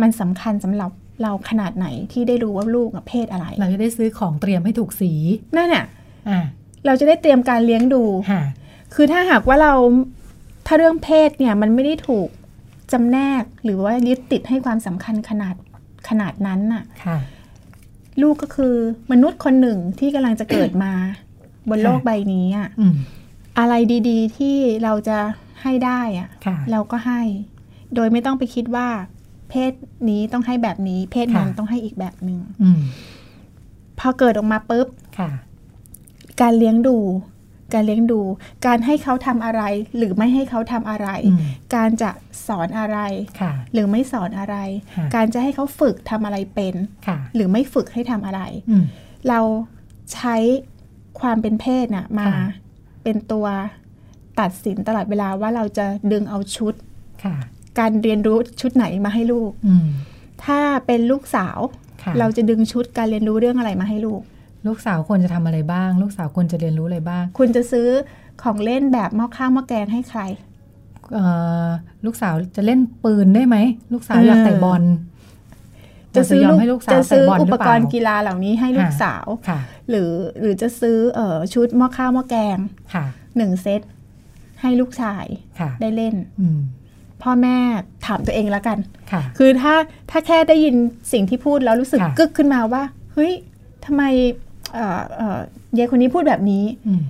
[0.00, 0.90] มันสำคัญสำหรับ
[1.22, 5.12] เราขนาดไหนที่ได้รู้ว่าลูกอะเพศอะไร เราจะได้ซื้อของเตรียมให้ถูกสี
[5.56, 5.84] นั่นน่ะ
[6.28, 6.40] อ่า
[6.86, 8.02] เราจะได้เตรียมการเลี้ยงดู
[8.90, 9.72] ค่ะคือถ้าหากว่าเรา
[10.66, 12.28] ถ้าเรื่องเพศเนี่ยมันไม่ได้ถูก
[12.92, 15.54] จำแนกหรือว่ายึดติดให้ความสำคัญขนาด
[16.08, 17.18] ขนาดนั้นน่ะค่ะ
[18.22, 18.74] ลูกก็คือ
[19.12, 20.92] มนุษย์คนหนึ่งที่กำลังจะเกิดมา
[21.68, 22.94] บนโลกใบนี้อะอืม
[23.58, 23.74] อะไร
[24.08, 25.18] ดี ๆ ที่เราจะ
[25.62, 27.20] ให้ได้อะค่ะเราก็ให้
[27.94, 28.88] โดยไม่ต้องไปคิดว่า
[29.50, 29.72] เพศ
[30.10, 32.80] นี้ต้องให้แบบนี้ เพศนั้นค่ะต้องให้อีกแบบหนึ่งอืม
[33.98, 35.30] พอเกิดออกมาปุ๊บค่ะ
[36.40, 36.96] การเลี้ยงดู
[37.74, 38.20] การเลี้ยงดู
[38.66, 39.62] การให้เขาทำอะไร
[39.96, 41.38] หรือไม่ให้เขาทำอะไรอืม
[41.74, 42.10] การจะ
[42.46, 42.98] สอนอะไร
[43.40, 44.56] ค่ะหรือไม่สอนอะไร
[44.96, 46.74] ค่ะการจะให้เขาฝึกทำอะไรเป็น
[47.06, 48.84] ค่ะหรือไม่ฝึกให้ทำอะไรอืม
[49.28, 49.40] เรา
[50.14, 50.36] ใช้
[51.20, 52.48] ความเป็นเพศน่ะมาค่ะ
[53.04, 53.46] เป็นตัว
[54.40, 56.74] ตัดสินตลอดเวลาว่าเราจะดึงเอาชุด
[57.24, 57.36] ค่ะ
[57.78, 59.86] การเรียนรู้ชุดไหนมาให้ลูกอืม
[60.44, 61.58] ถ้าเป็นลูกสาว
[62.02, 64.22] ค่ะเราจะดึงชุดการเรียนรู้เรื่องอะไรมาให้ลูก
[64.66, 67.88] ลูกสาวควรจะทำอะไรบ้าง ลูกสาวควรจะเรียนรู้อะไรบ้าง คุณจะซื้อ
[68.42, 70.20] ของเล่นแบบหม้อข้าวหม้อแกงให้ใคร
[71.12, 71.24] เอ่
[71.64, 71.66] อ
[72.04, 73.56] ลูกสาวจะเล่นปืนได้ไหม
[73.92, 74.82] ลูกสาวเอออยากเตะบอล
[76.16, 82.58] จะซื้อเราลูกยมให้ลูกสาวจะเตะซื้อบอลอุหปรือกเปรณ์ล่ากีฬาเหล่านี้ให้ลูกค่ะสาวค่ะหรือหรือจะซื้อเอ่อชุดหม้อข้าวหม้อแกง
[82.94, 83.04] ค่ะ
[83.36, 83.80] หนึ่งเซต
[84.60, 85.24] ให้ลูกชาย
[85.60, 86.58] ค่ะได้เล่นอืม
[87.22, 87.56] พ่อแม่
[88.06, 88.78] ถามตัวเองแล้วกัน
[89.12, 89.74] ค่ะคือถ้า
[90.10, 90.76] ถ้าแค่ได้ยิน
[91.12, 92.82] สิ่งที่พูดแล้วรู้สึกค่ะกึกขึ้นมาว่า
[93.14, 93.32] เฮ้ย
[93.84, 94.49] ทำไมเอ่อเอ่อ
[95.78, 97.02] ยายคนนี้พูดแบบนี้อืม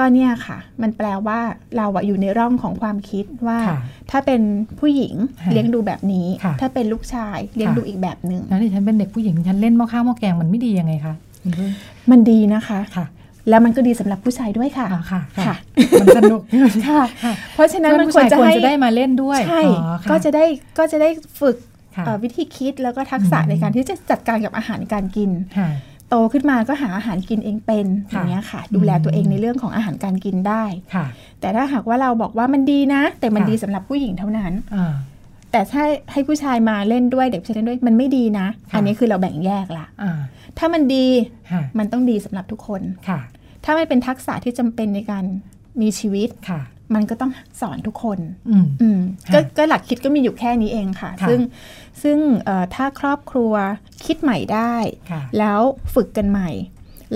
[0.00, 1.38] ก็เนี่ยค่ะ มันแปลว่า
[1.76, 3.78] เราอะอยู่ในร่องของความคิดว่าค่ะ
[4.10, 4.40] ถ้าเป็น
[4.80, 11.70] ผู้หญิงค่ะเลี้ยงดูแบบนี้ค่ะถ้าเป็นลูกชายเลี้ยงค่ะดูอีกแบบหนึ่งแล้วที่ฉันเป็นเด็กผู้หญิงฉันเล่นหม้อข้าวหม้อแกงมันไม่ดียังไงคะคุณพึ่ง
[12.10, 13.06] มันดีนะคะค่ะ
[13.48, 15.56] แล้วมันก็ดีสำหรับผู้ชายด้วยค่ะอ๋อค่ะค่ะ
[16.00, 16.40] มันสนุก
[16.88, 20.44] ค่ะค่ะเพราะฉะนั้นเพื่มันผู้ควรชายจะควรให้จะได้มาเล่นด้วยใช่อ๋อค่ก็จะได้
[20.78, 21.10] ก็จะได้
[21.40, 21.56] ฝึก
[21.96, 25.68] ค่ะเอ่อวิธีคิดแล้วก็ทักษะอืมในการที่จะจัดการกับอาหารการกินค่ะ
[26.08, 30.64] โตขึ้นมาก็หาอาหารกินเองเป็นอค่ะย่างเงี้ยค่ะ ดูแลอืมตัวเองในเรื่องของอาหารการกินได้
[30.94, 31.06] ค่ะ
[31.40, 34.94] แต่ถ้าหากว่าเราบอกว่ามันดีนะ แต่มันค่ะดีสำหรับผู้หญิงเท่านั้นอ่า
[35.52, 40.18] แต่ถ้าให้ผู้ชายมาเล่นด้วยเด็กผู้ชายเล่นด้วยมันไม่ดีนะค่ะอันนี้คือเราแบ่งแยกละอ่า
[40.58, 41.06] ถ้ามันดี
[41.52, 43.20] ค่ะมันต้องดีสำหรับทุกคนค่ะ
[43.64, 45.24] ถ้าไม่เป็นทักษะที่จำเป็นในการ
[45.80, 46.60] มีชีวิตค่ะ
[46.94, 48.18] มันก็ต้องสอนทุกคน
[48.50, 51.40] อืมอืมค่ะก็ก็หลักคิดก็มีอยู่แค่นี้เองค่ะค่ะซึ่ง
[52.02, 53.52] ซึ่งเอ่อถ้าครอบครัว
[54.04, 54.74] คิดใหม่ได้
[55.10, 55.60] ค่ะแล้ว
[55.94, 56.50] ฝึกกันใหม่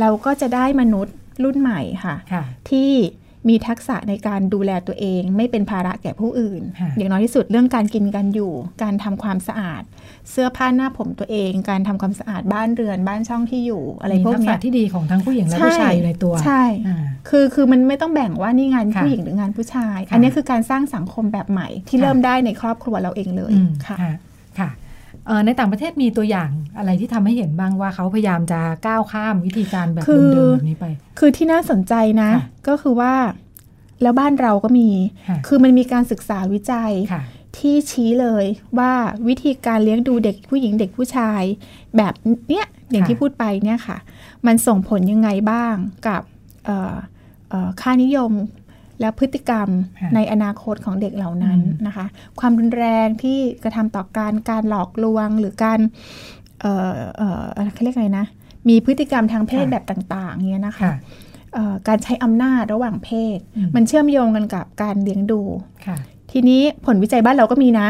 [0.00, 1.14] เราก็จะได้มนุษย์
[1.44, 2.92] รุ่นใหม่ค่ะค่ะที่
[3.48, 9.82] มีทักษะในการดูแลตัวเอง ไม่เป็นภาระแก่ผู้อื่นค่ะอย่างน้อยที่สุดเรื่องการกินการอยู่ การทำความสะอาด
[10.30, 24.29] เสื้อผ้าหน้าผมตัวเอง การทำความสะอาดบ้านเรือนบ้านช่องที่อยู่ อะไรพวกมีทักเนี้ษะยที่ดีของทั้งผู้หญิงและผู้ชายอยู่ในตัวใช่อ่าคือคือมันไม่ต้องแบ่งว่านี่งานค่ะผู้หญิงหรืองานผู้ชายค่ะอันนี้คือการสร้างสังคมแบบใหม่ที่ค่ะเริ่มได้ในครอบครัวเราเองเลยอืมค่ะค่ะค่ะเอ่อ
[25.46, 30.86] ในต่างประเทศมีตัวอย่างอะไรที่ทำให้เห็นบ้างว่าเขาพยายามจะก้าวข้ามวิธีการแบบคือเดิมๆแบบนี้ไป
[31.18, 33.14] คือที่น่าสนใจนะค่ะก็คือว่า
[34.02, 34.90] แล้วบ้านเราก็มี
[35.28, 37.22] ค่ะคือมันมีการศึกษาวิจัยค่ะ
[37.58, 38.44] ที่ชี้เลย
[38.78, 38.92] ว่า
[39.28, 41.42] วิธีการเลี้ยงดูเด็กผู้หญิงเด็กผู้ชาย
[41.96, 42.14] แบบ
[42.48, 43.98] เนี้ยอย่างค่ะที่พูดไปเนี่ยค่ะ
[44.46, 45.74] มันส่งผลยังไงบ้าง
[46.06, 46.22] กับ
[46.64, 46.94] เอ่อ
[47.50, 48.32] เอ่อค่านิยม
[49.00, 49.68] และพฤติกรรม
[50.00, 52.06] ค่ะในอนาคตของเด็กเหล่านั้นอืมนะคะ
[52.40, 55.80] ความรุนแรงที่กระทำต่อการการหลอกลวงหรือการ
[56.60, 58.26] เอ่อเอ่ออะไรเขาเรียกไงนะ
[58.68, 60.94] มีพฤติกรรมทางเพศแบบต่างๆเงี้ยนะคะค่ะ
[61.54, 65.40] เอ่อการใช้อำนาจระหว่างเพศอืมมันเชื่อมโยงกันกับการเลี้ยงดู
[65.86, 65.96] ค่ะ
[66.32, 67.88] ทีนี้ผลวิจัยบ้านเราก็มีนะ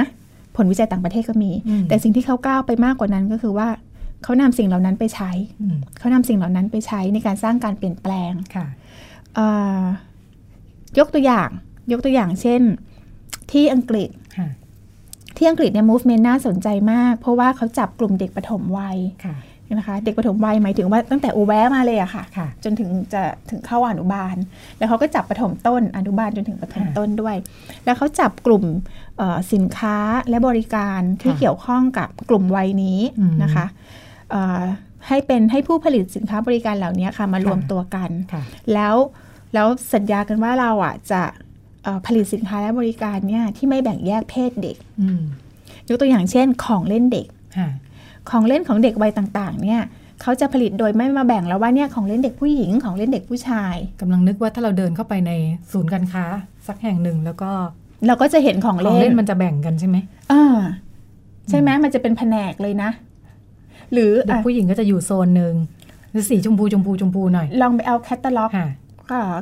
[0.57, 3.69] ผลวิจัยต่างประเทศก็มีอืมแต่สิ่งที่เขาก้าวไปมากกว่านั้นก็คือว่า
[4.25, 8.67] เขานำสิ่งเหล่านั้นไปใช้อืมเขานำสิ่งเหล่านั้นไปใช้ในการสร้างการเปลี่ยนแปลงค่ะ
[9.35, 9.81] เอ่อ
[10.99, 11.49] ยกตัวอย่าง
[11.93, 12.63] ยกตัวอย่างเช่น
[13.53, 14.49] ที่อังกฤษค่ะ
[15.37, 19.37] ที่อังกฤษเนี่ย movement น่าสนใจมาก เพราะว่าเขาจับกลุ่มเด็กปฐมวัยค่ะ
[19.79, 24.37] นะคะเด็กปฐมวัยหมายถึงว่าตั้งแต่อูแวะมาเลยอะค่ะค่ะ จนถึงจะถึงเข้าอนุบาล
[24.79, 27.37] แล้วเขาก็จับปฐมต้นอนุบาลจนถึงปฐมต้นด้วย
[27.85, 28.65] แล้วเขาจับกลุ่ม
[29.19, 29.97] เอ่อสินค้า
[30.29, 33.67] และบริการที่ค่ะเกี่ยวข้องกับกลุ่มวัยนี้อืมนะคะ
[34.31, 34.61] เอ่อ
[35.09, 38.43] ให้เป็นให้ผู้ผลิตสินค้าบริการเหล่านี้ค่ะมารวมตัวกันค่ะ
[38.75, 38.97] แล้ว
[39.55, 41.23] แล้วสัญญากันว่าเราอะจะ
[41.85, 45.23] เอ่อผลิตสินค้าและบริการเนี่ยที่ไม่แบ่งแยกเพศเด็กอืม
[45.89, 47.69] ยกตัวอย่างเช่น ของเล่นเด็กค่ะ
[48.31, 49.83] ของเล่นของเด็กวัยต่างๆ เนี่ย
[50.23, 55.33] เขาจะผลิตโดยไม่มาแบ่งแล้วว่าเนี่ยของเล่นเด็กผู้หญิงของเล่นเด็กผู้ชายกำลังนึกว่าถ้าเราเดินเข้าไปใน
[55.73, 56.25] ศูนย์การค้า
[56.67, 57.51] สักแห่งหนึ่งแล้วก็
[58.07, 59.97] เราก็จะเห็นของของเล่เล่นนมันจะแบ่งกันใช่ไหม
[60.33, 60.59] อ่า
[61.49, 62.91] ใช่ไหมมันจะเป็นแผนกเลยนะ
[63.93, 65.55] หรือเด็กอะผู้หญิงก็จะอยู่โซนหนึ่ง
[66.11, 68.80] หรือสีชมพูชมพูชมพูหน่อยลองไปเอาแคตตาล็อกค่ะก็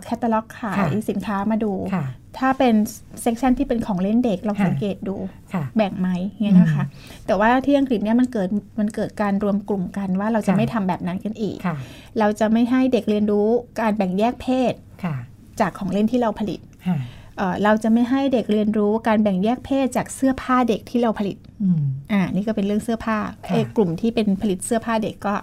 [0.05, 2.07] แคตตาล็อกขายค่ะสินค้ามาดูค่ะ
[2.39, 2.75] ถ้าเป็น
[3.23, 5.17] section ที่เป็นของเล่นเด็กลองค่ะสังเกตดู
[5.53, 6.09] ค่ะแบ่งไหม
[6.43, 6.85] เงี้ยนะคะ
[7.27, 8.49] แต่ว่าที่อังกฤษเนี่ยมันเกิด
[8.81, 11.77] มันเกิดการรวมกลุ่มกันว่าเราจะค่ะไม่ทำแบบนั้นกันอีกค่ะ
[12.19, 13.49] เราจะไม่ให้เด็กเรียนรู้
[13.81, 15.15] การแบ่งแยกเพศค่ะ
[15.61, 16.99] จากของเล่นที่เราผลิตค่ะ
[17.37, 25.35] เอ่อเราจะไม่ให้เด็กเรียนรู้การแบ่งแยกเพศจากเสื้อผ้าเด็กที่เราผลิตอืมอ่า นี่ก็เป็นเรื่องเสื้อผ้าค่ะไอ้กลุ่มที่เป็นผลิตเสื้อผ้าเด็กก็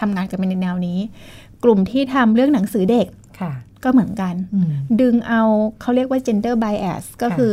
[0.00, 0.98] ทำงานกันในแนวนี้
[1.64, 3.21] กลุ่มที่ทำเรื่องหนังสือเด็กค่ะ
[3.84, 5.42] ก็เหมือนกันอืมดึงเอา
[5.80, 7.52] เขาเรียกว่า gender bias ก็ค่ะคือ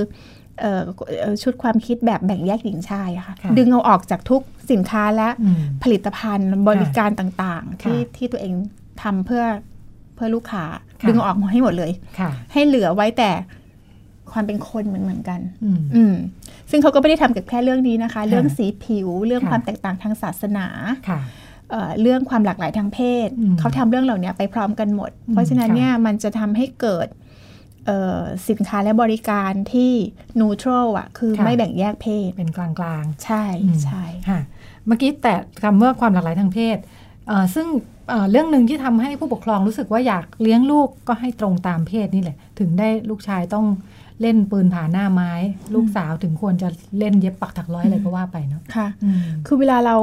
[0.59, 0.81] เอ่อ
[1.19, 8.53] เอ่อชุดความคิดแบบแบ่งแยกหญิงชายอะค่ะค่ะ ดึงเอาออกจากทุกสินค้าและอืมผลิตภัณฑ์บริการต่างๆ ที่ค่ะที่ตัวเอง
[9.01, 9.43] ทำเพื่อ
[10.15, 10.63] เพื่อลูกค้า
[11.01, 13.31] ค่ะดึงเอาออกมาให้หมดเลยค่ะให้เหลือไว้แต่
[14.31, 16.15] ความเป็นคนเหมือนเหมือนๆกันอืมอืม
[16.69, 20.67] ซึ่งเขาก็ไม่ได้ทำกับแค่เรื่องนี้นะคะค่ะเรื่องสีผิว เรื่องค่ะความแตกต่างทางศาสนา
[21.09, 21.19] ค่ะ
[21.71, 27.07] เอ่อเรื่องความหลากหลายทางเพศอืมเขาทำเรื่องเหล่านี้ไปพร้อมกันหมด เพราะฉะนั้นค่ะเนี่ยมันจะทำให้เกิด
[27.85, 29.91] เอ่อสินค้าและบริการที่
[30.39, 34.39] neutral อะ คือค่ะไม่แบ่งแยกเพศ เป็นกลางกลางใช่ๆอืมใช่ค่ะ
[34.87, 36.77] เมื่อกี้แต่คำว่าความหลากหลายทางเพศ
[37.27, 37.67] เอ่อซึ่ง
[38.09, 43.65] เอ่อเรื่องหนึ่งที่ทำให้ผู้ปกครองรู้สึกว่าอยากเลี้ยงลูกก็ให้ตรงตามเพศนี่แหละ ถึงได้ลูกชายต้อง
[44.21, 45.31] เล่นปืนผาหน้าไม้
[45.75, 49.97] ลูกสาวถึงควรจะเล่นเย็บปักถักร้อยอะไรก็ว่าไปเนาะค่ะอืมคือเวลาเรา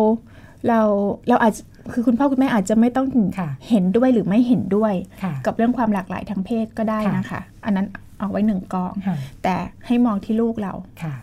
[0.69, 0.81] เรา
[1.29, 3.07] เราอาจจะคือคุณพ่อคุณแม่อาจจะไม่ต้อง
[3.39, 7.87] ค่ะเห็นด้วยหรือไม่เห็นด้วยค่ะกับเรื่องความหลากหลายทางเพศก็ได้ค่ะนะคะ อันนั้น
[8.19, 11.15] เอาไว้หนึ่งกองค่ะแต่ให้มองที่ลูกเราค่ะ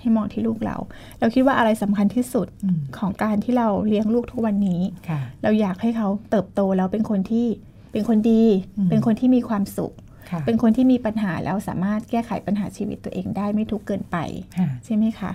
[0.00, 0.76] ให้มองที่ลูกเรา
[1.18, 7.46] เราคิดว่าอะไรสำคัญที่สุดอืมของการที่เราเลี้ยงลูกทุกวันนี้ค่ะเราอยากให้เขาเติบโตแล้วเป็นคนที่
[7.92, 8.44] เป็นคนดี
[8.78, 9.92] อืมเป็นคนที่มีความสุข
[10.30, 14.16] ค่ะเป็นคนที่มีปัญหาแล้วสามารถแก้ไขปัญหาชีวิตตัวเองได้ไม่ทุกข์เกินไป
[14.58, 15.30] ค่ะใช่ไหมคะ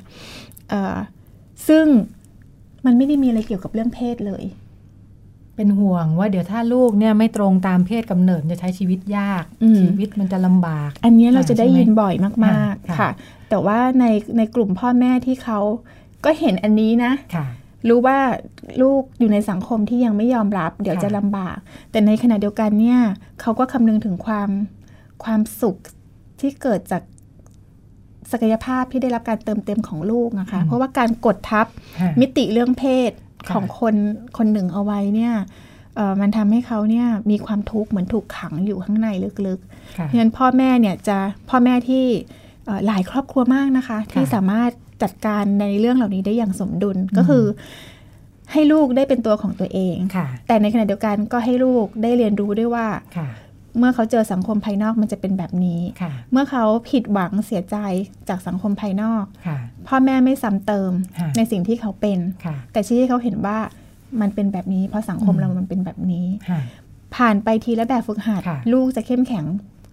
[0.70, 0.98] เอ่อ
[1.68, 1.86] ซึ่ง
[2.86, 4.44] มันไม่ได้มีอะไรเกี่ยวกับเรื่องเพศเลย
[5.56, 12.16] เป็นห่วงว่าเดี๋ยวถ้าลูกเนี่ยไม่ตรงตามเพศกำเนิดจะใช้ชีวิตยากอืมชีวิตมันจะลำบาก อันเนี้ยเราจะได้ใช่ไหมยินบ่อย
[12.46, 13.10] มากค่ะๆค่ะ
[13.50, 14.06] แต่ว่าใน
[14.38, 15.60] ในกลุ่มพ่อแม่ที่เขา
[16.26, 17.46] ก็เห็นอันนี้นะค่ะ
[17.90, 18.18] รู้ว่า
[18.82, 21.58] ลูกอยู่ในสังคมที่ยังไม่ยอมรับ เดี๋ยวค่ะจะลำบาก
[21.92, 23.00] แต่ในขณะเดียวกันเนี่ย
[23.42, 24.50] เขาก็คำนึงถึงความ
[25.24, 25.76] ความสุข
[26.40, 27.02] ที่เกิดจาก
[28.32, 31.68] ศักยภาพที่ได้รับการเติมเต็มของลูกนะคะ เพราะว่าการกดทับ
[32.00, 33.12] ค่ะมิติเรื่องเพศ
[33.48, 33.96] ค่ะของคน
[34.38, 35.34] คนหนึ่งเอาไว้เนี่ย
[35.96, 39.08] เอ่อมันทำให้เขาเนี่ยมีความทุกข์เหมือนถูกขังอยู่ข้างใน
[39.48, 41.18] ลึกๆค่ะเพราะฉะนั้นพ่อแม่เนี่ยจะ
[41.50, 42.06] พ่อแม่ที่
[42.66, 44.72] เอ่อหลายครอบครัวมากนะคะ ที่สามารถ
[45.04, 47.46] จัดการในเรื่องเหล่านี้ได้อย่างสมดุลก็คือ
[48.52, 52.88] ให้ลูกได้เป็นตัวของตัวเองค่ะแต่ในขณะเดียวกันก็ให้ลูกได้เรียนรู้ด้วยว่า
[53.18, 53.28] ค่ะ
[53.78, 57.78] เมื่อเขาเจอสังคมภายนอกมันจะเป็นแบบนี้ค่ะเมื่อเขาผิดหวังเสียใจ
[58.30, 63.58] จากสังคมภายนอกค่ะพ่อแม่ไม่ซ้ำเติมค่ะในสิ่งที่เขาเป็นค่ะแต่ชี้ให้เขาเห็นว่า
[64.22, 66.60] มันเป็นแบบนี้ เพราะสังคมอืมเรามันเป็นแบบนี้ค่ะ
[67.16, 69.46] ผ่านไปทีละแบบฝึกหัดค่ะลูกจะเข้มแข็ง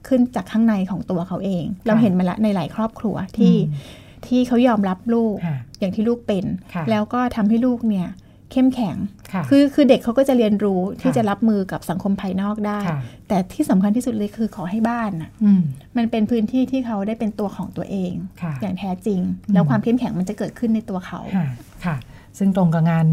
[0.09, 8.09] ขึ้นจากข้างในของตัวเขาเอง เราเห็นมาละในหลายครอบครัวที่อืมที่เขายอมรับลูกค่ะอย่างที่ลูกเป็นค่ะแล้วก็ทำให้ลูกเนี่ย
[8.53, 8.97] เข้มแข็ง
[9.33, 15.63] ค่ะคือคือเด็กเขาก็จะเรียนรู้ที่ค่ะจะรับมือกับสังคมภายนอกได้ค่ะแต่ที่สำคัญที่สุดเลยคือขอให้บ้านน่ะอืม
[15.97, 21.47] มันเป็นพื้นที่ที่เขาได้เป็นตัวของตัวเองค่ะอย่างแท้จริงอืมแล้วความเข้มแข็งมันจะเกิดขึ้นในตัวเขาค่ะ
[21.85, 21.97] ค่ะ
[22.39, 23.07] ซึ่งตรงกับงาน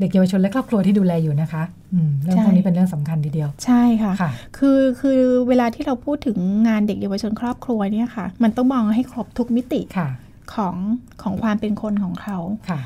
[0.00, 1.62] เด็กเยาวชนและครอบครัวที่ดูแลอยู่นะคะ
[1.94, 6.38] อืมเรื่องใช่พวกนี้เป็นเรื่องสำคัญทีเดียว ใช่ค่ะค่ะคือคือเวลาที่เราพูดถึง
[6.68, 10.08] งานเด็กเยาวชนครอบครัวเนี่ยค่ะ มันต้องมองให้ครบทุกมิติค่ะ
[10.54, 10.76] ของ
[11.22, 12.38] ของความเป็นคนของเขา
[12.68, 12.80] ค่ะ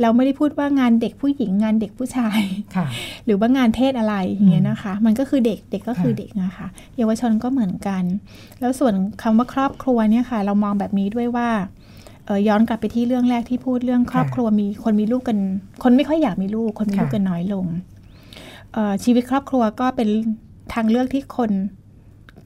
[0.00, 2.40] เราไม่ได้พูดว่างานเด็กผู้หญิงงานเด็กผู้ชาย
[2.76, 2.86] ค่ะ
[3.24, 8.02] หรือว่างานเพศอะไรอย่างเงี้ยนะคะ มันก็คือเด็กเด็กก็คือค่ะเด็กนะคะเยาวชนก็เหมือนกัน
[8.60, 11.48] แล้วส่วนคำว่าครอบครัวเนี่ยค่ะ เรามองแบบนี้ด้วยว่า
[12.26, 15.38] เอ่อย้อนกลับไปที่เรื่องแรกที่พูดเรื่องครอบครัวมีคนมีลูกกัน
[15.82, 17.64] คนไม่ค่อยอยากมีลูก คนมีลูกกันน้อยลง
[18.72, 20.08] เอ่อชีวิตครอบครัวก็เป็น
[20.74, 21.50] ทางเลือกที่คน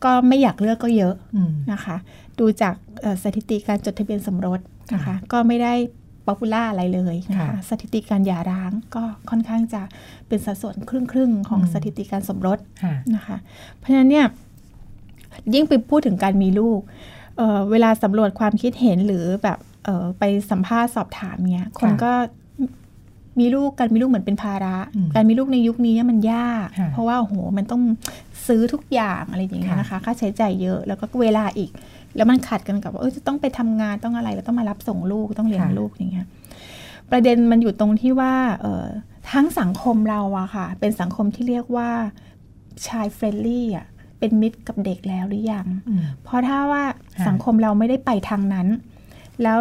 [0.04, 1.96] ก็ไม่อยากเลือกก็เยอะอืมนะคะ
[2.38, 4.60] ดูจากเอ่อสถิติการจดทะเบียนสมรส
[4.94, 5.74] นะคะค่ะก็ไม่ได้
[6.26, 9.82] popular อะไรเลยนะคะค่ะสถิติการหย่าร้างก็ค่อนข้างจะ
[10.28, 13.36] เป็นสัดส่วนครึ่งครึ่งๆของอืมสถิติการสมรสค่ะนะคะ
[13.76, 14.26] เพราะฉะนั้นเนี่ย
[15.54, 16.80] ยิ่งไปพูดถึงการมีลูก
[17.36, 22.12] เอ่อเวลาสำรวจความคิดเห็นหรือแบบเอ่อไปสัมภาษณ์สอบถามเนี่ยคนก็
[23.40, 27.82] มีลูกการมีลูกเหมือนเป็นภาระอืมการมีลูกในยุคนี้มันยากค่ะเพราะว่าโอ้โหมันต้อง
[28.46, 31.70] ซื้อทุกอย่างอะไรอย่างเงี้ยค่ะนะคะ ค่าใช้จ่ายเยอะแล้วก็เวลาอีก
[32.16, 36.26] แล้วมันขัดกันกับว่าเออจะต้องไปทำงานต้องอะไรแล้วต้องมารับส่งลูกต้องเลี้ยงค่ะลูกอย่างเงี้ย
[37.10, 38.86] ประเด็นมันอยู่ตรงที่ว่าเออ
[39.32, 41.90] ทั้งสังคมเราอะค่ะ เป็นสังคมที่เรียกว่า
[42.86, 43.86] ชายเฟรนลี่อะ
[44.18, 48.68] เป็นมิตรกับเด็กแล้วหรือยังอืมเพราะถ้าว่าค่ะสังคมเราไม่ได้ไปทางนั้น
[49.42, 49.60] แล้ว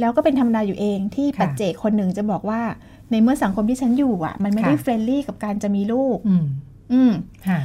[0.00, 2.60] แล้วก็เป็นธรรมดาอยู่เองที่ค่ะปัจเจกคนหนึ่งจะบอกว่า
[3.10, 6.44] ในเมื่อสังคมที่ฉันอยู่อะมันไม่ได้ค่ะเฟรนลี่กับการจะมีลูก อืม
[6.92, 7.12] อืม
[7.48, 7.60] ค่ะ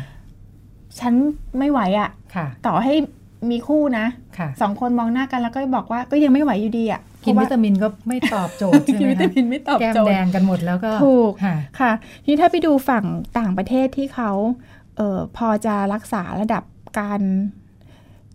[0.99, 1.13] ฉัน
[1.57, 2.93] ไม่ไหวอะค่ะต่อให้
[3.51, 4.05] มีคู่นะ
[4.37, 11.91] ค่ะสองคนมองหน้ากันแล้วก็บอกว่าก็ยังไม่ไหวอยู่ดีอะกินเพวิราะตาว่ามินก็ไม่ตอบโจทย์ใช่กินไหมวิตาคะมินไม่ตอบแก้มโจทแดย์งกันหมดแล้วก็ถูกค่ะค่ะ
[12.23, 13.05] ทีนี้ถ้าไปดูฝั่ง
[13.39, 14.31] ต่างประเทศที่เขา
[14.97, 16.63] เออพอจะรักษาระดับ
[16.99, 17.21] การ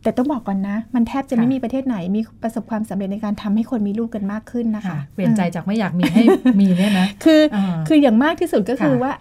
[0.03, 6.25] แต่ต้องบอกก่อนนะ มันแทบจะค่ะไม่มีประเทศไหนมีประสบความสำเร็จในการทำให้คนมีลูกกันมากขึ้นนะคะค่ะเปลี่ยนใจอืมจากไม่อยากมีให้
[6.61, 9.13] มีเนี่ยนะคืออ่าคืออย่างมากที่สุดก็คือค่ะว่า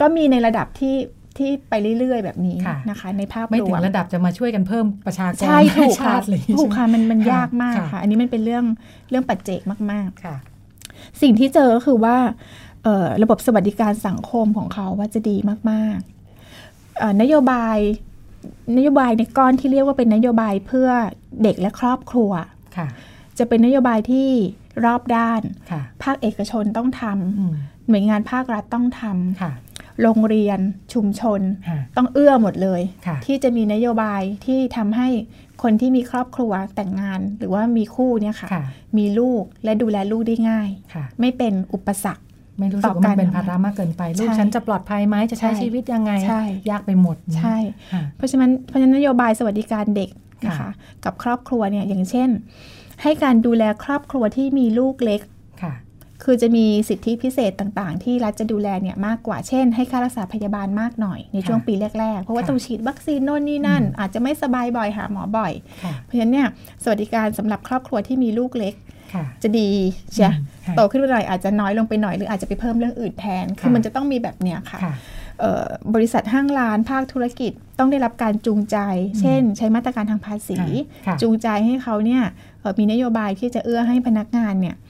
[0.00, 0.94] ก็มีในระดับที่
[1.40, 8.64] ที่ไปเรื่อย ๆ แบบนี้ค่ะนะคะ ในภาพไม่รถึวงมระดับจะมาช่วยกันเพิ่มประชากรใช่ถูกให้ค่ะชาติเลยถูกค่ะมันมันค่ะยากมากค่ะค่ะ อันนี้มันเป็นเรื่อง
[9.10, 9.60] เรื่องปัจเจก
[9.92, 10.36] มากๆค่ะ
[11.22, 12.16] สิ่งที่เจอก็คือว่า
[12.84, 15.36] เอ่อระบบสวัสดิการสังคมของเขาว่าจะดี
[15.70, 17.78] มากๆเอ่อนโยบาย
[18.76, 20.88] นโยบายในก้อนที่เรียกว่าเป็นนโยบายเพื่อ
[21.42, 22.30] เด็กและครอบครัว
[22.76, 22.86] ค่ะ
[23.38, 24.28] จะเป็นนโยบายที่
[24.84, 27.02] รอบด้านค่ะภาคเอกชนต้องท
[27.38, 29.02] อืมำหน่วยงานภาครัฐต้องท
[29.42, 29.69] ค่ะำ
[30.02, 30.58] โรงเรียน
[30.94, 35.08] ชุมชนค่ะต้องเอื้อหมดเลยค่ะที่จะมีนโยบายที่ทำให้
[35.62, 38.64] คนที่มีครอบครัวแต่งงาน หรือว่ามีคู่เนี่ยค่ะค่ะ
[38.98, 42.22] มีลูกและดูแลลูกได้ง่ายค่ะไม่เป็นอุปสรรค
[42.58, 47.56] ไม่รู้สึกว่ามันเป็นภาระมากเกินไป ลูกใช่ฉันจะปลอดภัยไหมจะใช้ใช่ชีวิตยังไงใช่ยากไปหมดใช่
[47.92, 50.10] ค่ะเพราะฉะนั้นเพราะฉะนั้นนโยบายสวัสดิการเด็ก
[50.46, 50.70] นะคะค่ะ
[51.04, 52.30] กับครอบครัวเนี่ยอย่างเช่น
[53.02, 55.20] ให้การดูแลครอบครัวที่มีลูกเล็ก
[56.20, 65.52] ค่ะคือจะมีสิทธิพิเศษต่างๆ ที่รัฐจะดูแลเนี่ยมากกว่าเช่น ให้ค่ารักษาพยาบาลมากหน่อยในช่วงปีแรกๆ เพราะว่าค่ะต้องฉีดวัคซีนโน่นนี่นั่นอืมอาจจะไม่สบายบ่อยหาหมอบ่อย
[65.84, 66.48] ค่ะเพราะฉะนั้นเนี่ย
[66.82, 68.74] สวัสดิการสำหรับครอบครัวที่มีลูกเล็ก
[69.14, 69.70] ค่ะจะดี
[70.14, 74.94] ใช่อืมค่ะโตขึ้นไปหน่อยอาจจะน้อยลงไปหน่อยหรืออาจจะไปเพิ่มเรื่องอื่นแทน คือค่ะมันจะต้องมีแบบเนี้ยค่ะค่ะ
[75.40, 78.76] เอ่อบริษัทห้างร้านภาคธุรกิจต้องได้รับการจูงใจ
[79.20, 80.58] เช่น ใช้มาตรการทางภาษี
[81.06, 82.22] ค่ะจูงใจให้เขาเนี่ย
[82.60, 84.89] เอ่อมีนโยบายที่จะเอื้อให้พนักงานเนี่ยเอ่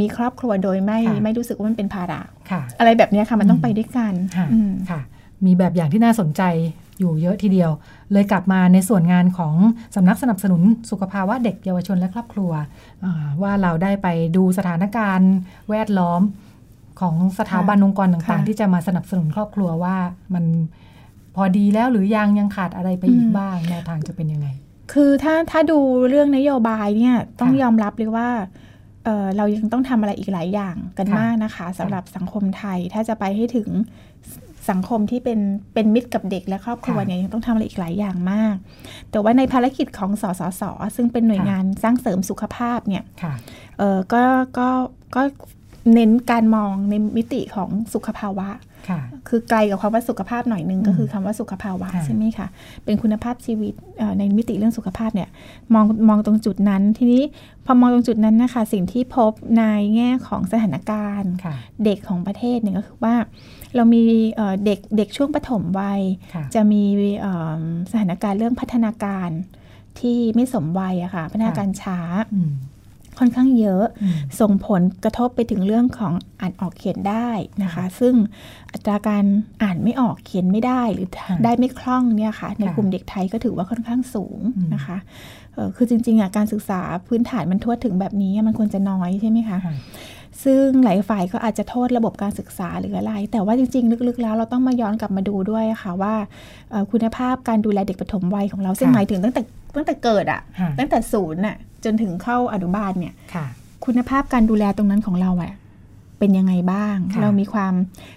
[0.00, 5.00] มีครอบครัวโดยไม่ค่ะไม่รู้สึกว่ามันเป็นภาระค่ะอะไรแบบเนี้ยค่ะมันต้องอืมไปด้วยกันค่ะอืมค่ะ
[5.44, 6.42] มีแบบอย่างที่น่าสนใจ
[6.98, 7.70] อยู่เยอะทีเดียว
[8.12, 9.54] เลยกลับมาในส่วนงานของ
[9.96, 12.52] สำนักสนับสนุนสุขภาวะเด็กเยาวชนและครอบครัว
[13.04, 15.32] อ่าว่าเราได้ไปดูสถานการณ์
[15.70, 16.20] แวดล้อม
[17.00, 19.96] ของสถาบันองค์กรต่างค่ะๆที่จะมาสนับสนุนครอบครัวว่า
[20.34, 20.44] มัน
[21.36, 24.48] พอดีแล้วหรือยังยังขาดอะไรไปอีกบ้างแนวทางจะเป็นยังไง
[24.92, 28.28] คือถ้าถ้าดูเรื่องนโยบายเนี่ยต้องค่ะยอมรับเลยว่า
[29.04, 33.68] เอ่อเรายังต้องทำอะไรอีกหลายอย่างกันค่ะมากนะคะสำหรับสังคมไทยถ้าจะไปให้ถึง
[34.70, 35.40] สังคมที่เป็น
[35.74, 38.54] เป็นมิตรกับเด็กและครอบครัวค่ะเนี่ยยังต้องทำอะไรอีกหลายอย่างมาก
[39.10, 40.62] แต่ว่าในภารกิจของสสส
[40.96, 43.34] ซึ่งเป็นหน่วยค่ะงานสร้างเสริมสุขภาพเนี่ยค่ะ
[43.78, 44.22] เออก็
[44.58, 44.68] ก็
[45.16, 45.22] ก็
[45.94, 48.48] เน้นการมองในมิติของสุขภาวะ
[48.88, 52.46] ค่ะคือไกลกับคำว่าสุขภาพหน่อยนึงอืมก็คือคำว่าสุขภาวะค่ะใช่ไหมคะ
[52.84, 55.28] เป็นคุณภาพชีวิตเอ่อในมิติเรื่องสุขภาพเนี่ย
[55.74, 57.22] มองมองตรงจุดนั้น ทีนี้
[57.64, 59.62] พอมองตรงจุดนั้นนะคะสิ่งที่พบใน
[59.96, 61.54] แง่ของสถานการณ์ค่ะ
[61.84, 63.14] เด็กของประเทศเนี่ยก็คือว่า
[63.74, 64.02] เรามี
[64.34, 66.02] เอ่อเด็กเด็กช่วงปฐมวัย
[66.34, 66.82] ค่ะจะมี
[67.20, 67.60] เอ่อ
[67.90, 69.30] สถานการณ์เรื่องพัฒนาการ
[70.00, 71.98] ที่ไม่สมวัยอะค่ะพัฒนาการช้า
[72.34, 72.52] อืม
[73.18, 77.28] ค่อนข้างเยอะอืมส่งผลกระทบไปถึงเรื่องของอ่านออกเขียนได้
[77.62, 78.14] นะคะ ซึ่ง
[78.72, 79.24] อัตราการ
[79.62, 84.96] อ่านไม่ออกเขียนไม่ได้หรือค่ะได้ไม่คล่องเนี่ยค่ะ ในค่ะกลุ่มเด็กไทยก็ถือว่าค่อนข้างสูงอืมนะคะ
[85.54, 89.74] เอ่อคือจริงๆอะการศึกษาพื้นฐานมันทั่วถึงแบบนี้มันควรจะน้อยใช่ไหมคะค่ะ
[90.44, 96.14] ซึ่งหลายฝ่ายก็อาจจะโทษระบบการศึกษาหรืออะไร แต่ว่าจริง ๆ ลึกๆ แล้วเราต้องมาย้อนกลับมาดูด้วยค่ะว่า
[96.70, 99.42] เอ่อคุณภาพการดูแลเด็กปฐมวัยของเราซึ่งค่ะหมายถึงตั้งแต่
[99.76, 103.46] ตั้งแต่เกิดอะค่ะ ตั้งแต่ศูนย์อะจนถึงเข้าอนุบาลเนี่ยค่ะ
[103.84, 105.52] คุณภาพการดูแลตรงนั้นของเราอะ
[106.18, 107.74] เป็นยังไงบ้างค่ะเรามีความ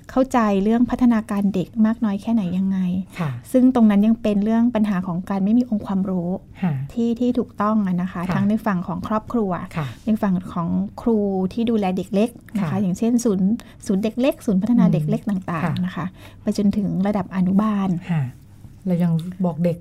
[0.10, 2.80] เข้าใจเรื่องพัฒนาการเด็กมากน้อยแค่ไหนยังไง
[3.20, 6.30] ค่ะซึ่งตรงนั้นยังเป็นเรื่องปัญหาของการไม่มีองค์ความรู้
[6.64, 10.70] ค่ะที่ที่ถูกต้องอะนะคะค่ะทั้งในฝั่งของครอบครัวค่ะในฝั่งของ
[11.02, 11.20] ครู
[11.54, 13.50] ที่ดูแลเด็กเล็กนะคะค่ะอย่างเช่นศูนย์
[13.86, 16.06] ศูนย์เด็กเล็ก ศูนย์พัฒนาอืมเด็กเล็กต่างค่ะๆนะคะ
[16.42, 18.22] ไปจนถึงระดับอนุบาลค่ะ
[18.86, 19.12] เรายัง
[19.46, 19.78] บอกเด็ก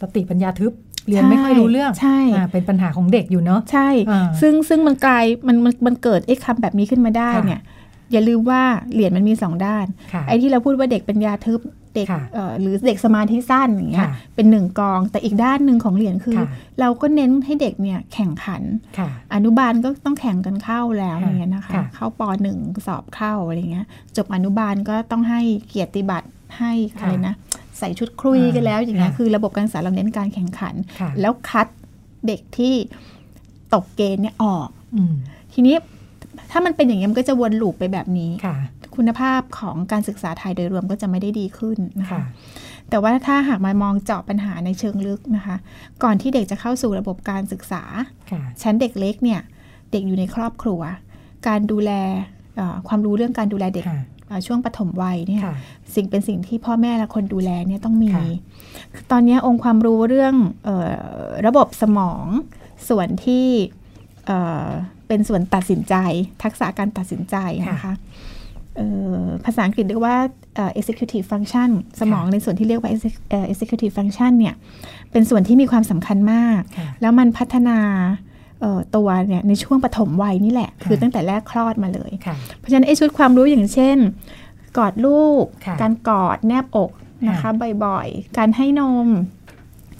[0.00, 0.72] สติปัญญาทึบ
[1.08, 7.62] เรียนไม่ค่อยรู้เรื่องใช่อ่าเป็นปัญหาของเด็กอยู่เนาะใช่อ่าซึ่งซึ่งมันกลายมันมันมันเกิดไอ้คำแบบนี้ขึ้นมาได้ค่ะเนี่ย
[8.12, 11.60] อย่าลืมว่าเหรียญมันมีสองด้านค่ะไอ้ที่เราพูดว่าเด็กปัญญาทึบ
[11.96, 16.48] เด็กค่ะเอ่อหรือเด็กสมาธิสั้นอย่างเงี้ยค่ะเป็นหนึ่งกอง แต่อีกด้านหนึ่งของเหรียญคือค่ะ
[16.80, 18.62] เราก็เน้นให้เด็กเนี่ยแข่งขัน
[18.98, 23.86] ค่ะอนุบาลก็ต้องแข่งกันเข้าแล้วค่ะอย่างเงี้ยนะคะค่ะเข้าปหนึ่งสอบเข้าอะไรเงี้ย
[24.16, 26.28] จบอนุบาลก็ต้องให้เกียรติบัตร
[26.58, 27.34] ให้อะไรนะ
[27.80, 31.66] ใส่ชุดครุยกันแล้วอย่างเงี้ยค่ะคือระบบการศึกษาเราเน้นการแข่งขันค่ะแล้วคัด
[32.26, 32.74] เด็กที่
[33.74, 35.14] ตกเกณฑ์เนี่ยออกอืม
[35.54, 35.76] ทีนี้
[36.50, 38.56] ถ้ามันเป็นอย่างนี้ยมันก็จะวนลูปไปแบบนี้ค่ะ
[38.96, 42.22] คุณภาพของการศึกษาไทยโดยรวมก็จะไม่ได้ดีขึ้นนะคะค่ะ
[42.90, 45.56] แต่ว่าถ้าหากมามองเจาะปัญหาในเชิงลึกนะคะ
[46.02, 47.82] ก่อนที่เด็กจะเข้าสู่ระบบการศึกษา
[48.30, 49.40] ค่ะชั้นเด็กเล็กเนี่ย
[49.92, 50.80] เด็กอยู่ในครอบครัว
[51.48, 51.90] การดูแล
[52.56, 55.54] เอ่อความรู้เรื่องการดูแลเด็กค่ะเอ่อ ช่วงปฐมวัยเนี่ยค่ะ
[55.94, 58.24] สิ่งเป็นสิ่งที่พ่อแม่และคนดูแลเนี่ยต้องมีค่ะ
[58.94, 60.90] คือตอนนี้องค์ความรู้เรื่องเออ
[61.46, 62.24] ระบบสมอง
[62.88, 63.46] ส่วนที่
[64.26, 64.68] เอ่อ
[65.08, 65.94] เป็นส่วนตัดสินใจ
[66.42, 67.36] ทักษะการตัดสินใจ
[67.70, 67.94] นะคะ
[68.76, 68.86] เอ่
[69.20, 70.16] อภาษาอังกฤษเรียกว่า
[70.54, 71.70] เอ่อ executive function
[72.00, 74.54] สมองในส่วนที่เรียกว่า exec- เอ่อ executive function เนี่ย
[75.12, 77.78] เป็นส่วนที่มีความสำคัญมากค่ะแล้วมันพัฒนา
[78.14, 78.29] เอ่อ
[78.96, 83.96] ตัวเนี่ยในช่วงปฐมวัยนี่แหละ คือค่ะตั้งแต่แรกคลอดมาเลยค่ะเพราะฉะนั้นไอ้ชุดความรู้อย่างเช่น
[84.78, 86.90] กอดลูกค่ะการกอดแนบอก
[87.28, 87.50] นะคะ
[87.84, 89.08] บ่อยๆ การให้นม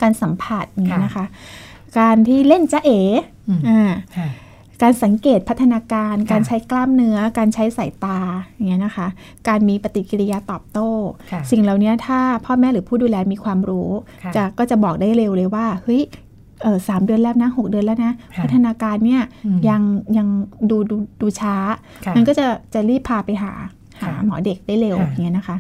[0.03, 1.25] การสัมผัสอย่างนี้ยค่ะนะคะ
[1.99, 3.01] การที่เล่นจ้าเอ๋
[3.49, 4.29] อืมอ่าค่ะ
[4.83, 8.19] การสังเกตพัฒนาการค่ะการใช้กล้ามเนื้อ การใช้สายตา
[8.55, 9.07] อย่างเงี้ยนะคะ
[9.49, 10.91] การมีปฏิกิริยาตอบโต้
[11.33, 13.91] ค่ะสิ่งเหล่านี้ถ้าพ่อแม่หรือผู้ดูแลมีความรู้
[14.25, 16.30] ค่ะจะก็จะบอกได้เร็วเลยว่าเฮ้ยเออ
[16.89, 19.83] สามเดือนแล้วนะหกเดือนแล้วนะค่ะพัฒนาการเนี่ยอืมยัง
[20.17, 20.29] ยัง
[20.71, 21.57] ดูดูดูช้า
[22.05, 23.53] ค่ะมันก็จะจะรีบพาไปหา
[24.01, 25.57] หาค่ะหมอเด็กได้เร็วค่ะอย่างเงี้ยนะคะ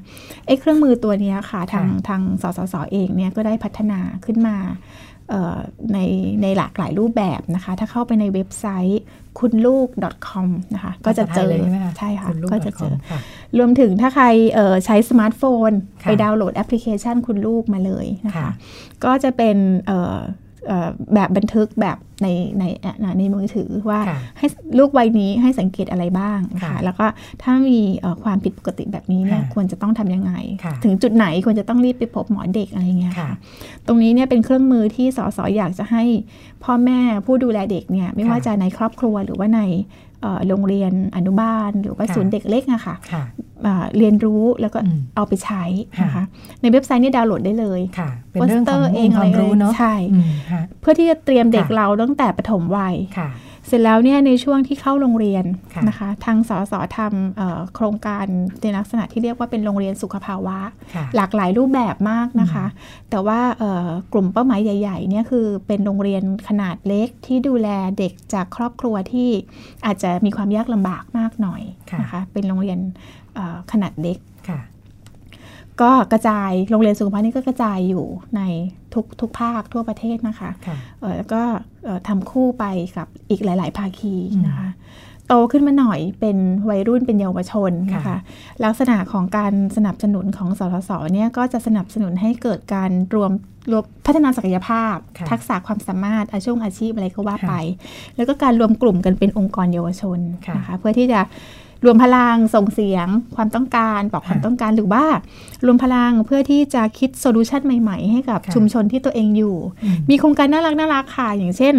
[0.46, 4.56] ไอ้เครื่องมือตัวเนี้ยค่ะทางค่ะทางสสสเองเนี่ยก็ได้พัฒนาขึ้นมา
[5.30, 5.58] เอ่อ
[5.92, 5.98] ใน
[6.42, 9.02] ในหลากหลายรูปแบบนะคะ ถ้าเข้าไปในเว็บไซต์
[9.38, 9.88] คุณลูก
[10.28, 13.20] .com นะคะก็จะเจอภาษาไทยเลยใช่ไหมคะใช่ค่ะณลูก็จะเจอค่ะ
[13.58, 15.70] รวมถึงถ้าใครเอ่อใช้สมาร์ทโฟน
[16.02, 18.50] ค่ะไปดาวน์โหลดแอปพลิเคชันคุณลูกมาเลยนะคะค่ะ
[19.04, 20.22] ก็จะเป็นเอ่อเอ่อ
[21.14, 22.28] แบบบันทึกแบบใน
[22.60, 24.46] ในแอปในมือถือว่าค่ะให้
[24.78, 27.06] ลูกวัยนี้ให้สังเกตอะไรบ้างนะคะค่ะแล้วก็
[27.42, 30.32] ถ้ามีเอ่อความผิดปกติแบบนี้เนี่ยค่ะควรจะต้องทำยังไง
[30.64, 33.30] ค่ะถึงจุดไหนควรจะต้องรีบไปพบหมอเด็กอะไรเงี้ยค่ะค่ะ
[33.86, 36.04] ตรงนี้เนี่ยเป็นเครื่องมือที่สสอยากจะให้
[36.64, 40.09] พ่อแม่ผู้ดูแลเด็กเนี่ยไม่ว่าค่ะจะในครอบครัวหรือว่าในเอ่อ
[40.48, 43.22] โรงเรียนอนุบาล หรือว่าค่ะศูนย์เด็กเล็กอะค่ะค่ะ
[43.66, 45.64] อ่าเรียนรู้แล้วก็อืมเอาไปใช้
[46.02, 46.24] นะคะค่ะ
[46.60, 53.28] ในเว็บไซต์นี่ดาวน์โหลดได้เลยค่ะเป็นเรื่องของโปสเตอร์องค์ความรู้เนาะใช่อืมค่ะเพื่อที่จะเตรียมเด็กค่ะเราตั้งแต่ปฐมวัยค่ะ
[53.70, 55.44] เสร็จแล้วเนี่ยในช่วงที่เข้าโรงเรียน
[55.74, 58.26] ค่ะนะคะ ทางสสทำเอ่อโครงการ
[58.62, 60.58] ในลักษณะที่เรียกว่าเป็นโรงเรียนสุขภาวะ
[60.94, 62.66] ค่ะหลากหลายรูปแบบมากนะคะ
[63.10, 67.68] แต่ว่าเอ่อกลุ่มเป้าหมายใหญ่ๆเนี่ยคือเป็นโรงเรียนขนาดเล็กที่ดูแล
[67.98, 69.30] เด็กจากครอบครัวที่
[69.86, 72.78] อาจจะมีความยากลำบากมากหน่อยค่ะนะคะ เป็นโรงเรียน
[73.34, 74.29] เอ่อขนาดเล็กค่ะ
[75.82, 78.04] ก็กระจายโรงเรียนสุขภาพนี่ก็กระจายอยู่
[78.36, 78.40] ใน
[78.94, 81.42] ทุกทุกภาคทั่วประเทศนะคะค่ะเอ่อแล้วก็
[81.84, 82.64] เอ่อทำคู่ไป
[82.96, 84.70] กับอีกหลาย ๆ ภาคีอืมนะคะ
[85.26, 86.38] โตขึ้นมาหน่อยเป็น
[86.70, 88.18] วัยรุ่นเป็นเยาวชนนะคะค่ะ
[88.64, 93.32] ลักษณะของการสนับสนุนของสทศเนี่ยก็จะสนับสนุนให้เกิดการรวม
[93.70, 97.54] รวมพัฒนาศักยภาพค่ะทักษะความสามารถอาชีพอาชีพอะไรก็ว่าค่ะไป
[98.16, 101.20] แล้วก็การรวมกลุ่มกันเป็นองค์กรเยาวชนค่ะนะคะเพื่อที่จะ
[101.84, 103.06] รวมพลังส่งเสียง
[103.36, 105.04] ความต้องการบอกความค่ะต้องการหรือว่า
[105.66, 111.74] รวมพลังเพื่อที่จะคิดโซลูชันใหม่ๆ ให้กับค่ะชุมชนที่ตัวเองอยู่อืมมีโครงการน่ารักน่ารักค่ะ อย่างเช่น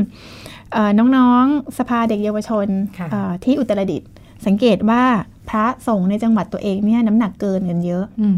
[0.73, 4.09] เอ่อน้องๆสภาเด็กเยาวชนค่ะเอ่อที่อุตรดิตถ์
[4.45, 5.03] สังเกตว่า
[5.49, 8.37] พระสงฆ์ในจังหวัดตัวเองเนี่ยน้ำหนักเกินกันเยอะอืม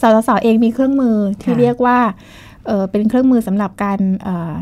[0.00, 1.98] สสสเองมีเครื่องมือที่ค่ะเรียกว่า
[2.66, 4.54] เออเป็นเครื่องมือสำหรับการเอ่อ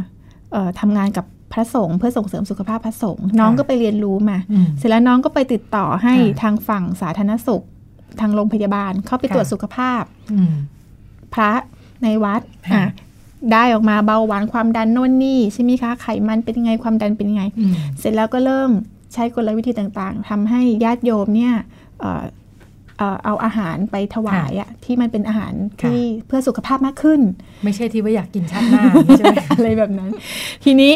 [0.53, 7.63] เอ่อทำงานกับ พระสงฆ์เพื่อส่งเสริมสุขภาพพระสงฆ์น้องก็ไปเรียนรู้มาอืมเสร็จแล้วน้องก็ไปติดต่อให้ค่ะทางฝั่งสาธารณสุข
[8.21, 10.53] ทางโรงพยาบาลเข้าไปค่ะตรวจสุขภาพอืม
[11.35, 11.53] พระ
[12.03, 12.43] ในวัด
[12.73, 12.91] ค่ะอะ
[13.53, 18.71] ได้ออกมาเบาหวานความดันโน่นนี่ใช่ไหมคะไขมันเป็นยังไงความดันเป็นยังไงอืมเสร็จแล้วก็เริ่ม
[19.15, 21.53] ใช้กลวิธีต่างๆทำให้ญาติโยมเนี่ย
[22.01, 22.25] เอ่อ
[22.99, 27.21] เอ่อเอาอาหารไปถวายอะที่มันเป็นอาหารที่เพื่อสุขภาพมากขึ้น
[27.65, 30.11] ไม่ใช่ที่ว่าอยากกินชาติหน้าไม่ใช่ไหมอะไรแบบนั้น
[30.65, 30.93] ทีนี้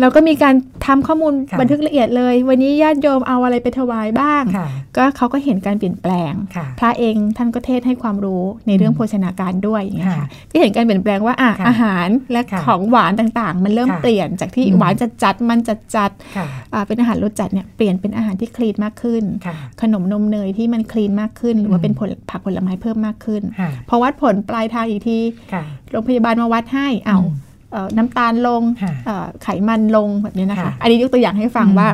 [0.00, 0.54] เราก็มีการ
[0.86, 25.18] ทำข้อมูลค่ะบันทึกละเอียดเลย วันนี้ญาติโยมเอาอะไรไปถวายบ้างค่ะก็เขาก็เห็นการเปลี่ยนแปลงค่ะพระเองท่านก็เทศให้ความรู้ในเรื่องโภชนาการด้วยอย่างเงี้ยค่ะค่ะก็เห็นการเปลี่ยนแปลงว่าอะค่ะอาหารและค่ะของหวานต่างๆ มันเริ่มค่ะเปลี่ยนจากที่อืมหวานจัดจัดๆมันจัดจัดค่ะๆอ่าเป็นอาหารรสจัดเนี่ยเปลี่ยนเป็นอาหารที่คลีนมากขึ้นค่ะขนมนมเนยที่มันคลีนมากขึ้น หรือว่าอืมเป็นผลผักผลไม้เพิ่มมากขึ้นค่ะพอวัดผลปลายทางอีกที
[25.52, 27.47] ค่ะโรงพยาบาลมาวัดให้เอาอืมเอ่อ
[27.96, 31.88] น้ำตาลลงค่ะเอ่อไขมันลงแบบนี้นะคะค่ะอันนี้ยกตัวอย่างให้ฟังอืมว่า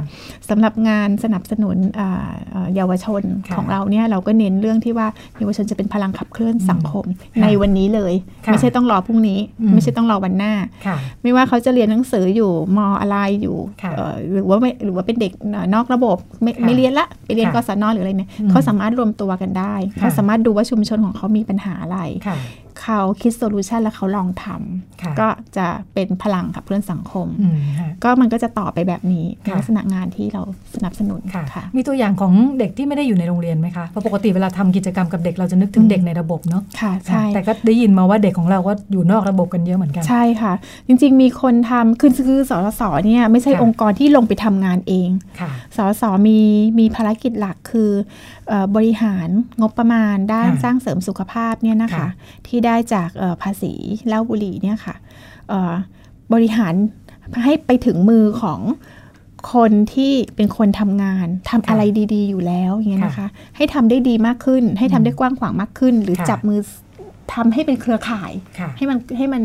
[0.50, 5.06] สำหรับงานสนับสนุนอ่าเอ่อเยาวชนค่ะของเราเนี่ยเราก็เน้นเรื่องที่ว่า
[5.38, 8.14] เยาวชนจะเป็นพลังขับเคลื่อนสังคมค่ะในวันนี้เลย
[8.46, 10.52] ค่ะไม่ใช่ต้องรอพรุ่งนี้อืมไม่ใช่ต้องรอวันหน้า
[10.86, 15.32] ค่ะไม่ว่าเขาจะเรียนหนังสืออยู่มอะไรอยู่ค่ะเอ่อหรือว่าไม่หรือว่าเป็นเด็ก
[15.74, 22.36] นอกระบบไม่ค่ะไม่เรียนละไปเรียนค่ะกศนหรืออะไรเนี่ยอืมเขาสามารถรวมตัวกันได้ค่ะเขาสามารถดูว่าชุมชนของเขามีปัญหาอะไรค่ะ
[22.84, 24.46] เขาคิดโซลูชันแล้วเขาลองท
[25.02, 30.42] ค่ะำก็จะเป็นพลังขับเคลื่อนสังคมอืมค่ะก็มันก็จะต่อไปแบบนี้ในค่ะลักษณะงานที่เรา
[30.74, 40.52] สนับสนุนค่ะค่ะ มีตัวอย่างของเด็กที่ไม่ได้อยู่ในโรงเรียนไหมคะเพราะปกติเวลาทำกิจกรรมกับเด็กเราจะนึกถึงอืมเด็กในระบบเนาะค่ะใช่แต่ก็ได้ยินมาว่าเด็กของเราก็อยู่นอกระบบกันเยอะเหมือนกันใช่ค่ะ
[40.86, 45.08] จริง ๆ มีคนทำคือคือสสสเนี่ยไม่ใช่ค่ะองค์กรที่ลงไปทำงานเอง
[45.40, 46.38] ค่ะสสมี
[46.78, 48.33] มีภารกิจหลักคือเออ
[48.76, 49.28] บริหาร
[49.60, 52.08] งบประมาณด้านค่ะสร้างเสริมสุขภาพเนี่ยนะคะค่ะ
[52.46, 53.72] ที่ได้จากเอ่อภาษี
[54.06, 54.94] เหล้าบุหรี่เนี่ยค่ะ
[55.48, 55.72] เอ่อ
[56.32, 56.74] บริหาร
[57.44, 58.60] ให้ไปถึงมือของ
[59.54, 61.82] คนที่เป็นคนทำงานทำอะไร
[62.14, 66.60] ดี ๆ อยู่แล้วอย่างเงี้ยนะคะ ให้ทำได้ดีมากขึ้น ให้ทำได้กว้างขวางมากขึ้น หรือค่ะจับมือ
[67.34, 69.42] ทำให้เป็นเครือข่ายค่ะให้มันให้มัน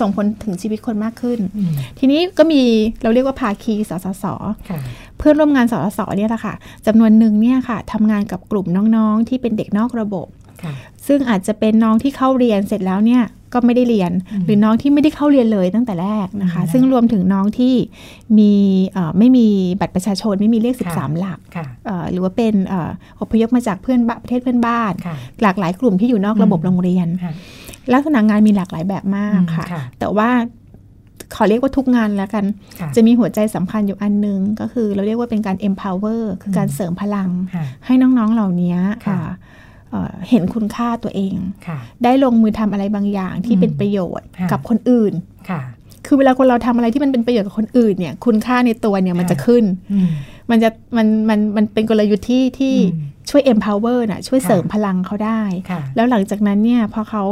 [0.00, 2.62] ส่งผลถึงชีวิตคนมากขึ้นอืมทีนี้ก็มี
[3.02, 4.24] เราเรียกว่าภาคีสสส
[4.68, 4.78] ค่ะ
[5.18, 6.54] เพื่อนร่วมงานสสเนี่ยแหละค่ะ
[6.86, 8.66] จำนวนหนึ่งเนี่ยค่ะทำงานกับกลุ่ม
[8.96, 10.26] น้องๆ ที่เป็นเด็กนอกระบบ
[10.62, 10.74] ค่ะ
[11.06, 13.22] ซึ่งอาจจะเป็นน้องที่เข้าเรียนเสร็จแล้วเนี่ย
[13.54, 17.74] ก็ไม่ได้เรียนอืมหรือน้องที่ไม่ได้เข้าเรียนเลยตั้งแต่แรกนะคะอืมซึ่งรวมถึงน้องที่
[18.38, 18.52] มี
[18.92, 19.46] เอ่อไม่มี
[19.80, 22.90] บัตรประชาชนไม่มีเลขค่ะ13 หลักค่ะเอ่อหรือว่าเป็นเอ่อ
[23.20, 27.32] อพยพมาจากเพื่อนบ้านประเทศเพื่อนบ้านค่ะหลากหลายกลุ่มที่อยู่นอกระบบอืมโรงเรียนค่ะ
[27.92, 30.28] ลักษณะงานมีหลากหลายแบบมากค่ะค่ะแต่ว่า
[31.34, 32.44] ขอเรียกว่าทุกงานแล้วกัน
[32.80, 38.76] ค่ะจะมีหัวใจสำคัญอยู่อันหนึง ก็คือเราเรียกว่าเป็นการ empower คือการอืมเสริมพลังค่ะให้น้องๆเหล่านี้
[39.06, 39.30] ค่ะอ่า
[39.90, 45.12] เอ่อเห็นคุณค่าตัวเองค่ะได้ลงมือทำอะไรบางอย่างที่อืมเป็นประโยชน์ค่ะกับคนอื่น
[45.50, 45.60] ค่ะ
[46.06, 50.08] คือเวลาคนเราทำอะไรที่มันเป็นประโยชน์กับคนอื่นเนี่ย คุณค่าในตัวเนี่ยมันค่ะจะขึ้นอืม
[50.50, 57.24] มันจะมันมันมันเป็นกลยุทธ์ที่ที่อืมช่วย empower น่ะช่วยค่ะเสริมพลังเขาได้ค่ะแล้วหลังจากนั้นเนี่ยพอเขา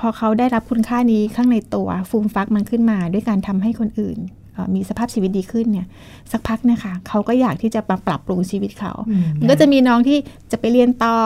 [0.00, 4.18] พอเขาได้รับคุณค่านี้ข้างในตัวฟูมฟักมันขึ้นมา ด้วยการทำให้คนอื่น
[4.54, 5.86] เอ่อมีสภาพชีวิตดีขึ้นเนี่ย
[6.32, 10.18] สักพักเนะคะเขาก็อยากที่จะมาปรับปรุงชีวิตเขาอืมมันก็จะมีน้องที่
[10.52, 11.16] จะไปเรียนต่อ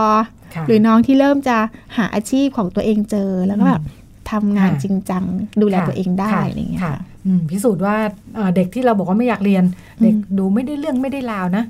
[0.55, 1.57] ค่ะหรือน้องที่เริ่มจะ
[1.97, 3.83] หาอาชีพของตัวเองเจอแล้วก็แบบ
[4.31, 5.25] ทำงานค่ะจริงจัง
[5.63, 6.97] ดูแลค่ะตัวเองได้ค่ะอะไรอย่างเงี้ยค่ะค่ะ
[7.27, 7.97] อืมพิสูจน์ว่า
[8.35, 9.65] เอ่อเด็กที่เราบอกว่าไม่อยากเรียน
[10.03, 11.65] เด็กดูไม่ได้เรื่องไม่ได้ราวนะ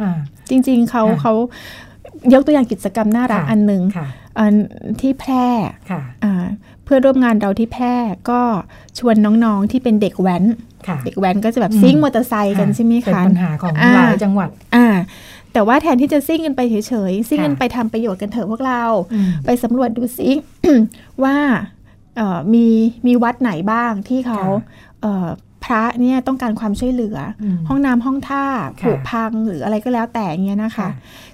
[0.00, 0.18] อ่า
[0.50, 1.32] จริง ๆเขาค่ะเขา
[2.34, 4.25] ยกตัวอย่างกิจกรรมน่ารักค่ะอันหนึ่งค่ะอัน
[5.00, 5.46] ที่แพร่
[5.90, 6.44] ค่ะอ่า
[6.84, 7.94] เพื่อนร่วมงานเราที่แพร่
[8.30, 8.40] ก็
[8.98, 10.44] ชวนน้องๆที่เป็นเด็กแว้น
[10.86, 14.86] ค่ะเด็กแว้นก็จะแบบอืมซิ่งมอเตอร์ไซค์กันใช่ไหมเป็นคะปัญหาของอ่าหลายจังหวัดอ่า
[15.52, 20.30] แต่ว่าแทนที่จะซิ่งกันไปเฉยๆซิ่งกันค่ะไปทำประโยชน์กันเถอะพวกเราอืมไปสำรวจดูซิ
[21.24, 21.36] ว่า
[22.16, 22.66] เอ่อมี
[23.06, 25.28] มีวัดไหนบ้างที่เขาค่ะเอ่อ
[25.66, 28.44] พระเนี่ยต้องการความช่วยเหลือออืมห้องน้ำห้องท่า
[28.80, 30.90] ผุค่ะพังหรืออะไรก็แล้วแต่เงี้ยนะคะค่ะ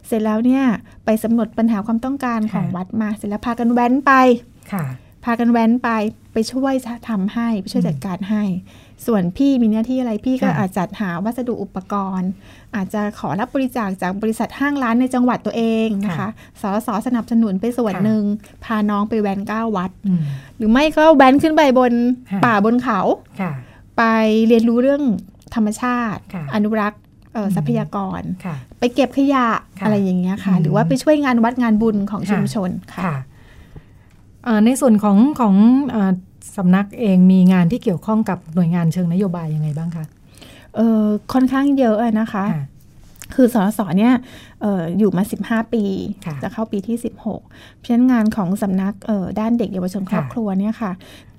[0.07, 0.65] เสร็จแล้วเนี่ย
[1.05, 4.13] ไปสำรวจปัญหาความต้องการของค่ะวัดมา เสร็จแล้วพากันแว้นไป
[4.73, 4.85] ค่ะ
[5.25, 5.91] พากันแว้นไป
[6.33, 6.75] ไปช่วย
[7.09, 8.43] ทำให้ไปช่วยจัดการให้
[9.07, 12.31] ส่วนพี่มีหน้าที่อะไรพี่ก็ค่ะอาจจัดหาวัสดุอุปกรณ์
[12.77, 16.29] อาจจะขอรับบริจาคจากบริษัทห้างร้านในจังหวัดตัวเองนะคะ
[16.63, 18.25] สสสนับสนุนไปส่วนค่ะหนึ่ง
[18.65, 20.21] พาน้องไปแว้นเก้าวัดอืม
[20.57, 21.93] หรือไม่ก็แว้นขึ้นไปบน
[22.31, 23.01] ค่ะป่าบนเขา
[23.41, 23.53] ค่ะ
[24.03, 24.09] ไป
[24.49, 25.03] เรียนรู้เรื่อง
[25.55, 27.01] ธรรมชาติค่ะอนุรักษ์
[27.33, 29.47] เอ่ออมทรัพยากรค่ะไปเก็บขยะ
[29.79, 33.17] ค่ะอะไรอย่างเงี้ยค่ะอืมหรือว่าไปช่วยงานวัดงานบุญของค่ะชุมชนค่ะค่ะ
[34.45, 35.55] เอ่อในส่วนของของ
[35.91, 36.13] เอ่อ
[36.57, 40.05] สำนักเองมีงานที่เกี่ยวข้องกับหน่วยงานเชิงนโยบายยังไงบ้างคะ
[40.77, 42.65] เออค่อนข้างเยอะอะนะคะค่ะ
[43.35, 44.15] คือสสเนี่ย
[44.63, 45.23] เอออยู่มา
[45.63, 45.85] 15 ปี
[46.27, 50.93] ค่ะจะเข้าปีที่ 16 เพราะฉะนั้นงานของสำนักเอ่อด้านเด็กเยาวชนครอบค่ะครัวเนี่ยค่ะ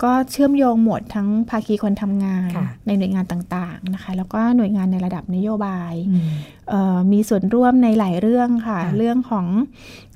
[0.03, 6.29] ก็เชื่อมโยงหมดทั้งภาคีคนทำงานค่ะในหน่วยงานต่างๆนะคะ แล้วก็หน่วยงานในระดับนโยบายอืม
[6.69, 10.12] เอ่อมีส่วนร่วมในหลายเรื่องค่ะค่ะเรื่องของเอ่อเอ่อ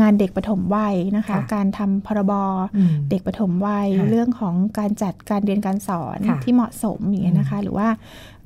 [0.00, 2.32] งานเด็กปฐมวัยนะคะค่ะการทำพรบ
[2.76, 7.88] อืมเด็กปฐมวัยค่ะเรื่องของการจัดการเรียนการสอนค่ะที่เหมาะสมอย่างเงี้ยนะคะ หรือว่า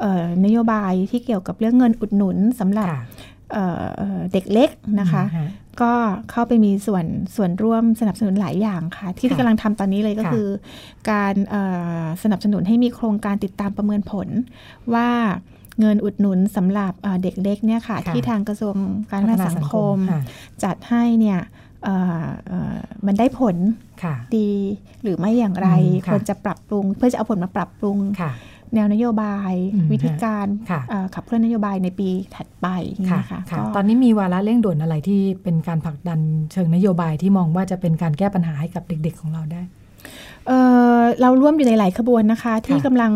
[0.01, 3.03] เอ่อนโยบายที่เกี่ยวกับเรื่องเงินอุดหนุนสำหรับค่ะ
[3.53, 4.71] เอ่อเอ่อเด็กเล็ก
[5.01, 5.49] นะคะอืมฮ
[5.81, 5.95] ก็
[6.31, 7.05] เข้าไปมีส่วน
[7.37, 10.49] ส่วนร่วมสนับสนุนหลายอย่างค่ะ ที่ค่ะกำลังทำตอนนี้เลยก็ค่ะคือ
[11.11, 11.63] การเอ่
[12.03, 14.29] อสนับสนุนให้มีโครงการติดตามประเมินผล
[14.95, 15.09] ว่า
[15.81, 18.77] เงินอุดหนุนสำหรับเอ่อเด็กเล็กเนี่ยค่ะค่ะ ที่ทางกระทรวง
[19.11, 20.21] การพัฒนาสังคมค่ะ
[20.65, 21.39] จัดให้เนี่ย
[21.85, 23.57] เอ่อเอ่อมันได้ผล
[24.03, 24.51] ค่ะดี
[25.03, 28.33] หรือไม่อย่างไรอืมค่ะควรจะปรับปรุง เพื่อจะเอาผลมาปรับปรุงค่ะ
[28.75, 36.21] แนวนโยบายอืมวิธีการค่ะเอ่อขับเคลื่อนนโยบายในปีถัดไปอย่างนี้ค่ะนะคะค่ะก็ตอนนี้มีวาระเร่งด่วนอะไรที่เป็นการผลักดัน
[36.53, 39.63] เชิงนโยบายที่มองว่าจะเป็นการแก้ปัญหาให้กับเด็ก ๆ ของเราได้
[40.49, 40.59] เอ่
[40.99, 43.13] อเราร่วมอยู่ในหลายขบวนนะคะ ที่ค่ะกำลัง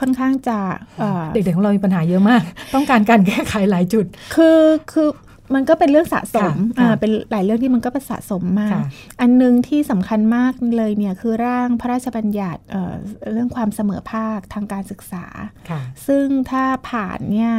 [0.00, 0.58] ค่อนข้างจะ
[0.98, 2.42] เอ่อเด็กๆของเรามีปัญหาเยอะมาก
[2.74, 4.04] ต้องการการแก้ไขหลายจุด
[4.34, 4.60] คือ
[4.92, 5.08] คือ
[5.54, 8.82] มันก็เป็นเรื่องสะสมค่ะอ่าค่ะเป็นหลายเรื่องที่มันก็เป็นสะสมมากค่ะ
[9.20, 12.94] อันหนึงที่สำคัญมากเลยเนี่ยคือร่างพระราชบัญญัติเอ่อ
[13.32, 15.24] เรื่องความเสมอภาคทางการศึกษา
[15.70, 17.52] ค่ะซึ่งถ้าผ่านเนี่ย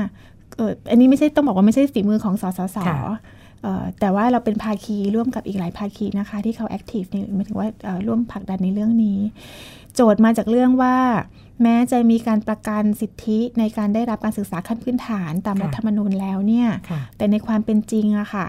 [0.57, 3.15] เอ่ออันนี้ไม่ใช่ต้องบอกว่าไม่ใช่ฝีมือของสสสค่ะเอ่อ
[3.99, 9.20] แต่ว่าเราเป็นภาคีร่วมกับอีกหลายภาคีนะคะ ที่เขาแอคทีฟในหมายถึงว่าเอ่อร่วมผลักดันในเรื่องนี้
[9.95, 10.95] โจทย์มาจากเรื่องว่า
[11.64, 18.47] แม้จะมีการประกันสิทธิในการได้รับการศึกษาขั้นพื้นฐานตามค่ะรัฐธรรมนูญแล้วเนี่ยค่ะแต่ในความเป็นจริงอะค่ะ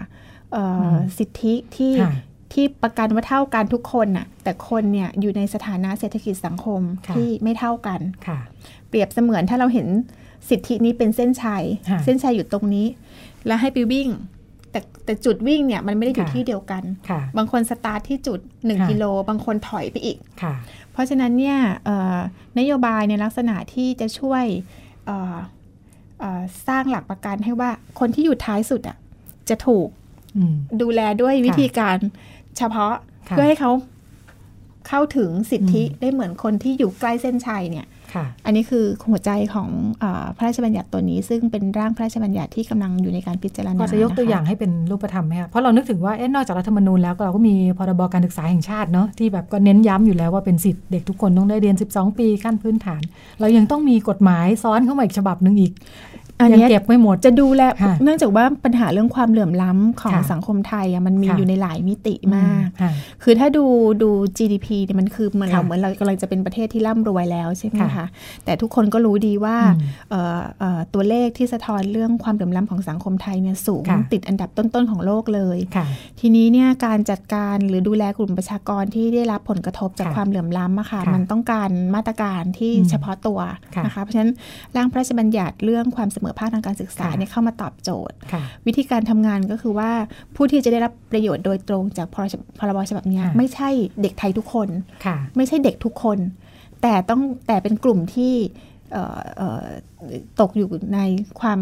[0.53, 2.13] เอ่ออมสิทธิที่ค่ะ
[2.53, 8.39] ที่ประกันว่าเท่ากันทุกคนน่ะแต่คนเนี่ยอยู่ในสถานะเศรษฐกิจสังคมค่ะที่ไม่เท่ากันค่ะ
[8.87, 9.87] เปรียบเสมือนถ้าเราเห็น
[10.49, 12.87] สิทธินี้เป็นเส้นชัยค่ะเส้นชัยอยู่ตรงนี้
[13.47, 14.09] แล้วให้ไปวิ่ง
[14.73, 18.39] แต่แต่จุดวิ่งเนี่ยมันไม่ได้อยู่ค่ะที่เดียวกันค่ะบางคนสตาร์ทที่จุด
[18.79, 20.53] ค่ะ1กิโลบางคนถอยไปอีกค่ะ
[20.91, 22.17] เพราะฉะนั้นเนี่ยเอ่อ
[22.59, 24.43] นโยบายในลักษณะที่จะช่วย
[25.05, 25.35] เอ่อ
[26.19, 27.69] เอ่อสร้างหลักประกันให้ว่า
[27.99, 28.97] คนที่อยู่ท้ายสุดอะ
[29.49, 29.87] จะถูก
[30.37, 31.97] อืมดูแลด้วยวิธีการ
[32.57, 32.93] เฉพาะ
[33.29, 33.71] ค่ะเพื่อให้เขา
[34.87, 38.02] เข้าถึงสิทธิอืมได้เหมือนคนที่อยู่ใกล้เส้นชัยเนี่ยค่ะ
[38.45, 53.01] อันนี้คือหัวใจของเออพระราชบัญญัติตัวนี้ ซึ่งเป็นร่างพระราชบัญญัติที่กำลังอยู่ในการพิจารณาพอจะยกตัวนะคะอย่างให้เป็นรูปธรรมไหมคะเพราะเรานึกถึงว่าเอ๊ะนอกจากรัฐธรรมนูญแล้วเราก็มีพรบการศึกษาแห่งชาติเนาะที่แบบก็เน้นย้ำอยู่แล้วว่าเป็นสิทธิ์เด็กทุกคนต้องได้เรียน 12 ปีขั้นพื้นฐาน
[53.39, 55.73] เรายังต้องมีกฎหมายซ้อนเข้ามาอีกฉบับหนึ่งอีก
[56.43, 62.91] อันยังเนี้ยเก็บไม่หมดจะดูแลค่ะเนื่องจากว่าปัญหาเรื่องความเหลื่อมล้ำของค่ะสังคมไทยอะมันมีค่ะอยู่ในหลายมิติมากค่ะ
[63.23, 63.65] คือถ้าดู
[64.03, 68.05] ดู GDP เนี่ยมันคือเหมือนค่ะเราเหมือนเรากำลังจะเป็นประเทศที่ร่ำรวยแล้วใช่ไหมค่ะคะ
[68.45, 75.85] แต่ทุกคนก็รู้ดีว่าอืมเอ่อเอ่อตัวเลขที่สะท้อนเรื่องความเหลื่อมล้ำของสังคมไทยเนี่ยสูงค่ะติดอันดับต้นๆของโลกเลยค่ะ
[76.19, 83.39] ทีนี้เนี่ยการจัดการหรือดูแลกลุ่มประชากรที่ได้รับผลกระทบจากค่ะความเหลื่อมล้ำอะค่ะค่ะมันต้องการมาตรการที่อืมเฉพาะตัว
[83.75, 84.31] ค่ะนะคะเพราะฉะนั้น
[84.75, 89.91] ร่างพระราชบัญญัติเรื่องความเสมอภาคทางการศึกษาค่ะเนี่ยเข้ามาตอบโจทย์ค่ะวิธีการทำงานก็คือว่า
[90.35, 93.69] ผู้ที่จะได้รับประโยชน์โดยตรงจากพรชพรบฉบับเนี้ยค่ะไม่ใช่
[94.01, 94.69] เด็กไทยทุกคน
[95.05, 96.17] ค่ะไม่ใช่เด็กทุกคน
[96.81, 98.33] แต่ต้องแต่เป็นกลุ่มที่
[98.91, 99.65] เอ่อเอ่อ
[100.39, 100.99] ตกอยู่ใน
[101.41, 101.59] ความ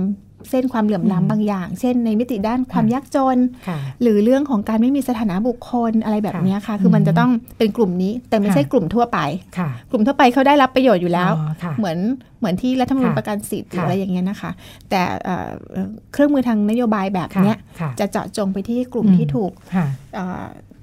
[0.50, 3.38] เส้นความเหลื่อมอืมล้ำบางอย่าง เช่น ในมิติด้านความค่ะยากจน
[3.68, 9.20] ค่ะหรือเรื่องของการไม่มีสถานะบุคคลอะไรแบบเนี้ยค่ะ คือมันอืมจะต้องเป็นกลุ่มนี้ แต่ไม่ค่ะใช่กลุ่มทั่วไป
[9.58, 11.98] ค่ะกลุ่มทั่วไปเขาได้รับประโยชน์อยู่แล้วอ๋อค่ะเหมือน
[12.40, 14.52] เหมือนที่รัฐธรรมนูญค่ะประกันสิทธิ์หรือค่ะอะไรอย่างเงี้ยนะคะ
[14.90, 20.18] แต่เอ่อเอ่อเครื่องมือทางนโยบายแบบเนี้ยค่ะจะเจาะจงไปที่กลุ่มอืมที่ถูกค่ะเ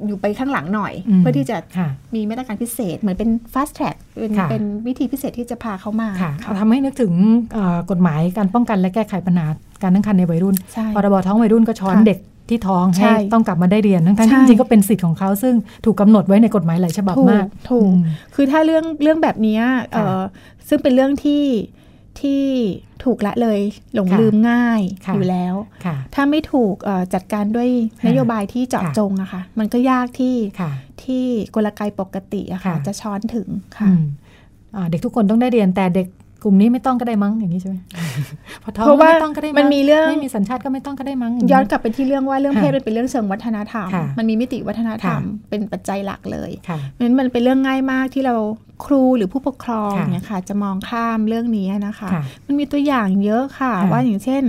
[0.01, 7.13] อ่ออยู่ไปข้างหลังหน่อยอืมเพื่อที่จะค่ะมีมาตรการพิเศษ เหมือนเป็น fast track เป็นค่ะเป็นวิธีพิเศษที่จะพาเขามาค่ะค่ะทำให้นึกถึง
[7.53, 9.47] เอ่อกฎหมายการป้องกันและแก้ไขปัญหา
[9.83, 12.19] การตั้งครรภ์ในวัยรุ่นใช่พรบท้องวัยรุ่นก็ช้อนค่ะเด็ก
[12.49, 17.99] ที่ท้องใช่ให้ต้องกลับมาได้เรียนทั้งๆใช่ที่จริงๆก็เป็นสิทธิ์ของเขาซึ่งถูกกำหนดไว้ในกฎหมายหลายฉบับถูกมากถูกอืม
[18.35, 20.21] คือถ้าเรื่องเรื่องแบบเนี้ยเอ่อ
[20.69, 21.43] ซึ่งเป็นเรื่องที่
[22.23, 22.45] ที่
[23.05, 23.61] ถูกละเลย
[23.95, 25.55] หลงค่ะลืมง่ายค่ะอยู่แล้ว
[25.85, 30.71] ค่ะถ้าไม่ถูกเอ่อจัดการด้วยค่ะนโยบายที่เจาะค่ะจงอะค่ะ มันก็ยากที่ค่ะ
[31.05, 33.49] ที่กลไกปกติอะค่ะค่ะจะช้อนถึง
[33.79, 34.05] ค่ะอืม
[34.77, 36.09] อ่าเด็กทุกคนต้องได้เรียนแต่เด็กก
[36.49, 37.77] ลุ่มนี้ไม่ต้องก็ได้มั้งอย่างนี้ใช่ไหม
[38.63, 48.35] พอท้องเพราะว่าไม่ต้องก็ได้งมันมีเรื่องไม่มีสัญชาติก็ไม่ต้องก็ได้มั้งางย้อนกลับไปที่เรื่องว่าเรื่องค่ะเพศมันเป็นเรื่องเชิงวัฒนธรรมค่ะมันมีมิติวัฒนธรรมค่ะเป็นปัจจัยหลักเลยค่ะเพราะฉะนั้นมันเป็นเรื่องง่ายมากที่เรา
[48.85, 54.43] ครูหรือผู้ปกครองค่ะเนี่ยค่ะ จะมองข้ามเรื่องนี้นะคะค่ะมันมีตัวอย่างเยอะค่ะค่ะว่าอย่างเช่น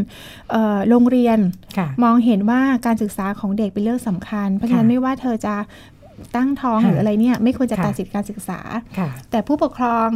[0.51, 1.39] เอ่อโรงเรียน
[1.77, 5.55] ค่ะมองเห็นว่าการศึกษาของเด็กเป็นเรื่องสำคัญ เพราะฉะนั้นค่ะไม่ว่าเธอจะ
[6.35, 8.59] ตั้งท้องค่ะหรืออะไรเนี่ยไม่ควรจะค่ะตัดสิทธิการศึกษา
[8.97, 10.07] ค่ะแต่ผู้ปกครอง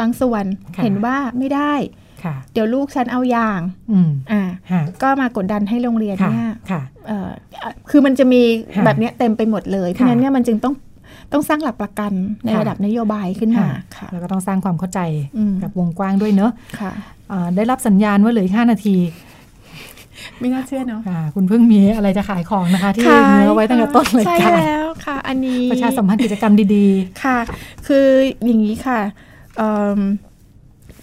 [0.00, 0.44] บางส่วน
[0.76, 1.74] ค่ะเห็นว่าไม่ได้
[2.24, 3.60] ค่ะค่ะเดี๋ยวลูกฉันเอาอย่าง
[3.92, 4.42] อืมอ่า
[4.72, 7.30] ฮะก็มากดดันให้โรงเรียนค่ะเนี่ยค่ะเอ่อ
[7.90, 8.42] คือมันจะมี
[8.76, 10.74] ค่ะแบบเนี้ยเต็มไปหมดเลย เพราะฉะนั้นเนี่ยมันจึงต้อง
[11.32, 12.12] ต้องสร้างหลักประกัน
[12.44, 15.00] ในค่ะระดับนโยบายขึ้นมาค่ะค่ะแล้วก็ต้องสร้างความเข้าใจ
[15.38, 16.92] อืมกับวงกว้างด้วยเนอะค่ะ
[17.32, 18.96] อ่าได้รับสัญญาณว่าเหลืออีกห้านาที
[20.40, 26.86] ไม่น่าเชื่อเนาะค่ะคุณเพิ่งมีอะไรจะขายของนะคะ ที่ขายเนื้อไว้ตั้งแต่ต้นรายใช่การแล้วค่ะ อันนี้ประชาสัมพันธ์กิจกรรมดี
[27.24, 27.38] ค่ะ
[27.86, 28.06] คือ
[28.44, 29.35] อย่างนี้ค่ะเอิ่ม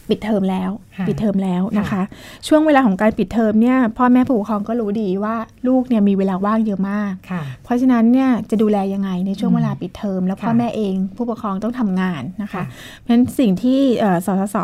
[0.10, 2.04] ปิดเทอมแล้วค่ะปิดเทอมแล้วนะคะค่ะ
[2.47, 5.36] ช่วงเวลาของการปิดเทอมเนี่ยพ่อแม่ผู้ปกครองก็รู้ดีว่า
[5.68, 12.64] ลูกเนี่ยมีเวลาว่างเยอะมากๆค่ะเพเพราะฉะนั้นเนี่ยจะดูแลยังไงในช่วงอืมเวลาปิดเทอม แล้วพ่อค่ะแม่เองผู้ปกครองต้องทำงานนะคะค่ะ
[12.99, 14.58] เพราะฉะนั้นสิ่งที่เอ่อสสส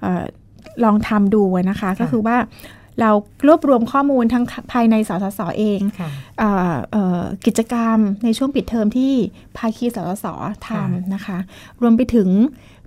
[0.00, 0.22] เอ่อ
[0.84, 2.36] ลองทำดูนะคะก็คือว่า
[3.00, 3.10] เรา
[3.46, 9.12] รวบรวมข้อมูลทั้งภายในสสสเองค่ะเอ่อเอ่อกิจกรรมในช่วงปิดเทอมที่
[9.56, 10.26] ภาคีสสส
[10.66, 11.38] ทค่ะำนะคะ
[11.82, 12.28] รวมไปถึง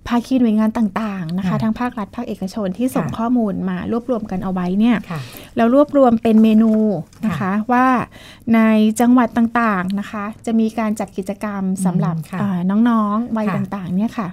[0.07, 5.19] ภาคีหน่วยงานต่างๆนะคะค่ะทั้งภาครัฐภาคเอกชนที่ส่งค่ะข้อมูลมารวบรวมกันเอาไว้เนี่ยค่ะ
[5.57, 6.73] เรารวบรวมเป็นเมนู
[7.25, 7.85] นะคะค่ะว่า
[8.55, 8.59] ใน
[8.99, 14.27] จังหวัดต่างๆนะคะ จะมีการจัดกิจกรรมสำหรับอืมค่ะเอ่อน้องๆวัยค่ะต่างๆเนี่ยค่ะ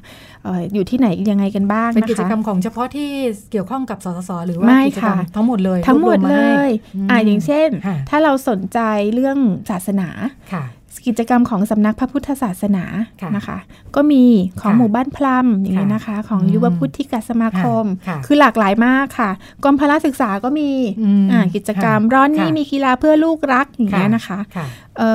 [0.45, 3.11] เอ่ออยู่ที่ไหนยังไงกันบ้างเป็นนะคะกิจกรรมของเฉพาะที่
[3.51, 8.81] เกี่ยวข้องกับสสสหรือว่าไม่กิจกรรมค่ะทั้งหมดเลยทั้งหมดรวบรวาเลให้ยอืมอ่าอย่างเช่นค่ะถ้าเราสนใจ
[9.15, 9.39] เรื่อง
[9.71, 10.09] ศาสนา
[10.53, 10.65] ค่ะ
[11.07, 12.85] กิจกรรมของสำนักพระพุทธศาสนา
[13.21, 13.59] ค่ะนะคะ
[13.95, 14.25] ก็มี
[14.61, 19.31] ของค่ะหมู่บ้านพลัมอย่างนี้ค่ะนะคะ ของอืมยุวพุทธิกสมาคมค่ะคือหลากหลายมากค่ะ
[19.65, 20.71] กรมพละศึกษาก็มี
[21.03, 24.67] อืมอ่ากิจกรรมค่ะร้อนนี้ค่ะมีกีฬาเพื่อลูกรักอย่างเงี้ยนะคะค่ะ
[24.99, 25.11] เอ่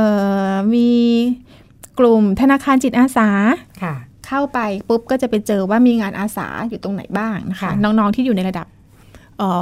[0.49, 0.89] อมี
[1.99, 3.29] กลุ่มธนาคารจิตอาสา
[3.83, 3.95] ค่ะ
[4.27, 4.59] เข้าไป
[4.89, 8.74] ปุ๊บก็จะไปเจอว่ามีงานอาสาอยู่ตรงไหนบ้างนะคะค่ะน้องๆที่อยู่ในระดับเอิ่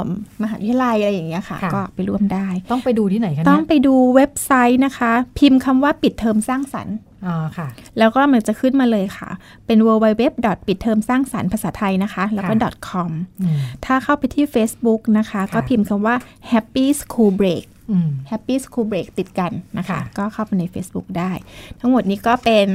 [0.04, 0.06] ม
[0.42, 6.96] มหาวิทยาลัยอะไรอย่างเงี้ยค่ะค่ะ ก็ไปร่วมได้ ต้องไปดูที่ไหนคะต้อเนี่งยไปดูเว็บไซต์นะคะ พิมพ์คำว่าปิดเทอมสร้างสรรค์
[7.26, 7.68] อ๋อค่ะ
[7.98, 9.30] แล้วก็มันจะขึ้นมาเลยค่ะ
[9.66, 10.24] เป็น w w w
[10.66, 13.10] ปิดเทอมสร้างสรรค์ภาษาไทยนะคะ แล้วก็ค่ะ .com
[13.40, 16.16] อืมถ้าเข้าไปที่ Facebook นะคะค่ะก็พิมพ์คำว่า
[16.52, 21.32] Happy School Break อืม Happy School Break ติดกันนะคะค่ะก็เข้าไปใน Facebook ได้
[21.80, 22.66] ทั้งหมดนี้ก็เป็น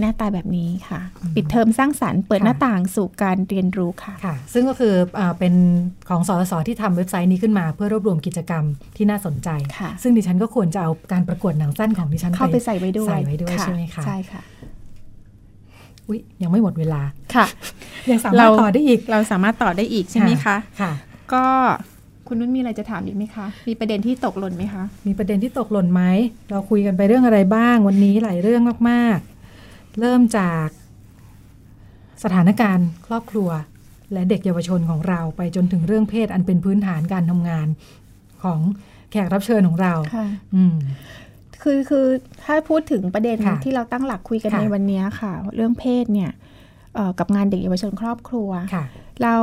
[0.00, 5.54] หน้าตาแบบนี้ค่ะอืมปิดเทอมสร้างสรรค์เปิดค่ะหน้าต่างสู่การเรียนรู้ค่ะค่ะ ซึ่งก็คืออาเป็น
[6.08, 8.64] ของสสสที่ทำเว็บไซต์นี้ขึ้นมาเพื่อรวบรวมกิจกรรม
[8.96, 9.48] ที่น่าสนใจ
[9.78, 14.42] ค่ะซึ่งดิฉันก็ควรจะเอาการประกวดหนังสั้นของดิฉันเข้าไปใส่ไว้ด้วยใส่ไว้ด้วยใช่ไหมคะใช่ค่ะ
[16.08, 17.00] อุ๊ยยังไม่หมดเวลา
[17.34, 17.46] ค่ะ
[18.10, 20.92] ยังสามารถเราต่อได้อีกเราสามารถต่อได้อีกใช่ไหมคะค่ะ
[21.32, 21.44] ก็
[22.28, 26.02] คุณนุ่นมีอะไรจะถามอีกไหมคะ มีประเด็นที่ตกหล่นไหมคะ มีประเด็นที่ตกหล่นไหม
[26.50, 29.33] เราคุยกันไปเรื่องอะไรบ้างวันนี้หลายเรื่องมากๆ
[30.00, 30.66] เริ่มจาก
[32.22, 33.50] สถานการณ์ครอบครัว
[34.12, 37.66] และเด็กเยาวชนของเราไปจนถึงเรื่องเพศอันเป็นพื้นฐานการทำงาน
[38.42, 38.60] ของ
[39.10, 40.74] แขกรับเชิญของเราค่ะอืม
[41.62, 42.06] คือคือ
[42.44, 46.30] ถ้าพูดถึงประเด็นค่ะที่เราตั้งหลักคุยกันค่ะในวันนี้ค่ะ เรื่องเพศเนี่ย
[46.94, 48.84] เอ่อกับงานเด็กเยาวชนครอบครัวค่ะ
[49.22, 49.36] เรา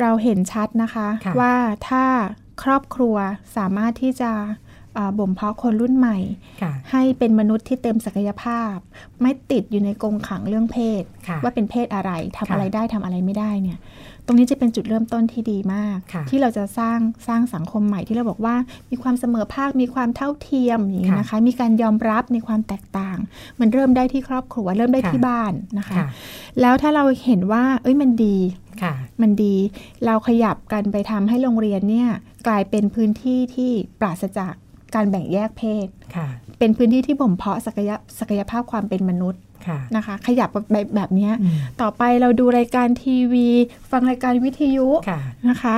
[0.00, 1.54] เราเห็นชัดนะคะค่ะว่า
[1.88, 2.04] ถ้า
[2.62, 3.16] ครอบครัว
[3.56, 4.63] สามารถที่จะเอ่อ
[5.18, 6.18] บ่มเพาะคนรุ่นใหม่
[6.62, 8.74] ค่ะให้เป็นมนุษย์ที่เต็มศักยภาพ
[9.20, 13.78] ไม่ติดอยู่ในกรงขังเรื่องเพศค่ะว่าเป็นเพศอะไรทำค่ะอะไรได้ทำอะไรไม่ได้เนี่ย
[14.26, 18.56] ตรงนี้จะเป็นจุดเริ่มต้นที่ดีมากค่ะที่เราจะสร้างสร้างสังคมใหม่ที่เราบอกว่า
[18.90, 23.18] มีความเสมอภาคมีความเท่าเทียมอย่างนี้ค่ะนะคะ มีการยอมรับในความแตกต่าง
[23.60, 26.06] มันเริ่มได้ที่ครอบครัวเริ่มได้ค่ะที่บ้านนะคะค่ะ
[26.60, 28.36] แล้วถ้าเราเห็นว่า เอ้ยมันดี
[28.82, 29.54] ค่ะมันดี
[30.06, 32.08] เราขยับกันไปทำให้โรงเรียนเนี่ย
[32.46, 33.70] กลายเป็นพื้นที่ที่
[34.00, 34.54] ปราศจาก
[34.94, 35.86] การแบ่งแยกเพศ
[36.16, 36.26] ค่ะ
[36.58, 43.48] เป็นพื้นที่ที่บ่มเพาะศักยะศักยภาพความเป็นมนุษย์ค่ะนะคะ ขยับแบบแบบเนี้ยอืมต่อไปเราดูรายการทีวี
[43.90, 45.76] ฟังรายการวิทยุค่ะนะคะ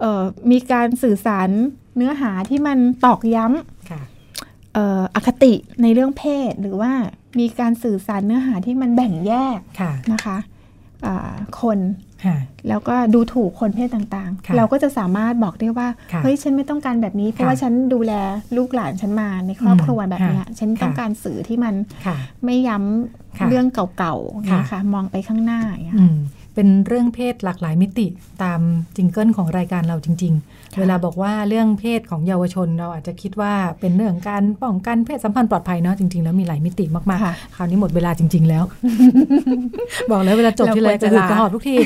[0.00, 1.48] เอ่อมีการสื่อสาร
[1.96, 3.44] เนื้อหาที่มันตอกย้
[3.90, 5.52] ค่ะำเอ่ออคติ
[5.82, 6.92] ในเรื่องเพศหรือว่า
[7.38, 10.38] มีการสื่อสารเนื้อหาที่มันแบ่งแยกค่ะนะคะ
[11.06, 12.07] อ่าคนค่ะ
[12.68, 18.12] แล้วก็ดูถูกคนเพศต่างค่ะๆเราก็จะสามารถบอกได้ว่าค่ะเฮ้ยฉันไม่ต้องการแบบนี้ เพราะค่ะว่าฉันดูแล
[18.56, 21.74] ลูกหลานฉันมาในครอบครัวแบบเนี้ยค่ะฉันต้องค่ะการสื่อที่มัน
[22.06, 22.76] ค่ะไม่ย้
[23.38, 23.66] ค่ะำเรื่อง
[23.98, 26.16] เก่าๆค่ะนะคะมองไปข้างหน้าอย่างเงี้ยอืม
[26.54, 28.06] เป็นเรื่องเพศหลากหลายมิติ
[28.42, 28.60] ตาม
[28.96, 38.64] จิงเกิลของรายการเราจริงๆค่ะ เวลาบอกว่าเรื่องเพศของเยาวชนเราอาจจะคิดว่าเป็นเรื่องการป้องกันเพศสัมพันธ์ปลอดภัยเนาะจริง ๆ แล้วมีหลายมิติมากค่ะๆคราวนี้หมดเวลาจริง ๆ แล้ว
[40.10, 41.76] บอกแล้วเวลาจบที่ไรเราควรจะจะหืดลากระหอบทุกที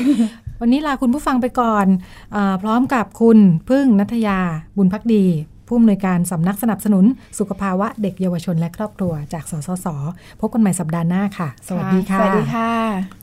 [0.61, 1.85] วันนี้ลาคุณผู้ฟังไปก่อน
[2.35, 3.37] อาพร้อมกับคุณ
[3.69, 4.39] พึ่งนัทยา
[4.77, 5.25] บุญพักดี
[5.67, 7.05] ผู้อำนวยการสำนักสนับสนุน
[7.39, 9.87] สุขภาวะเด็กเยาวชนและครอบครัวจากสสส
[10.39, 13.22] พบกันใหม่สัปดาห์หน้าค่ะ สวัสดีค่ะ สวัสดีค่ะ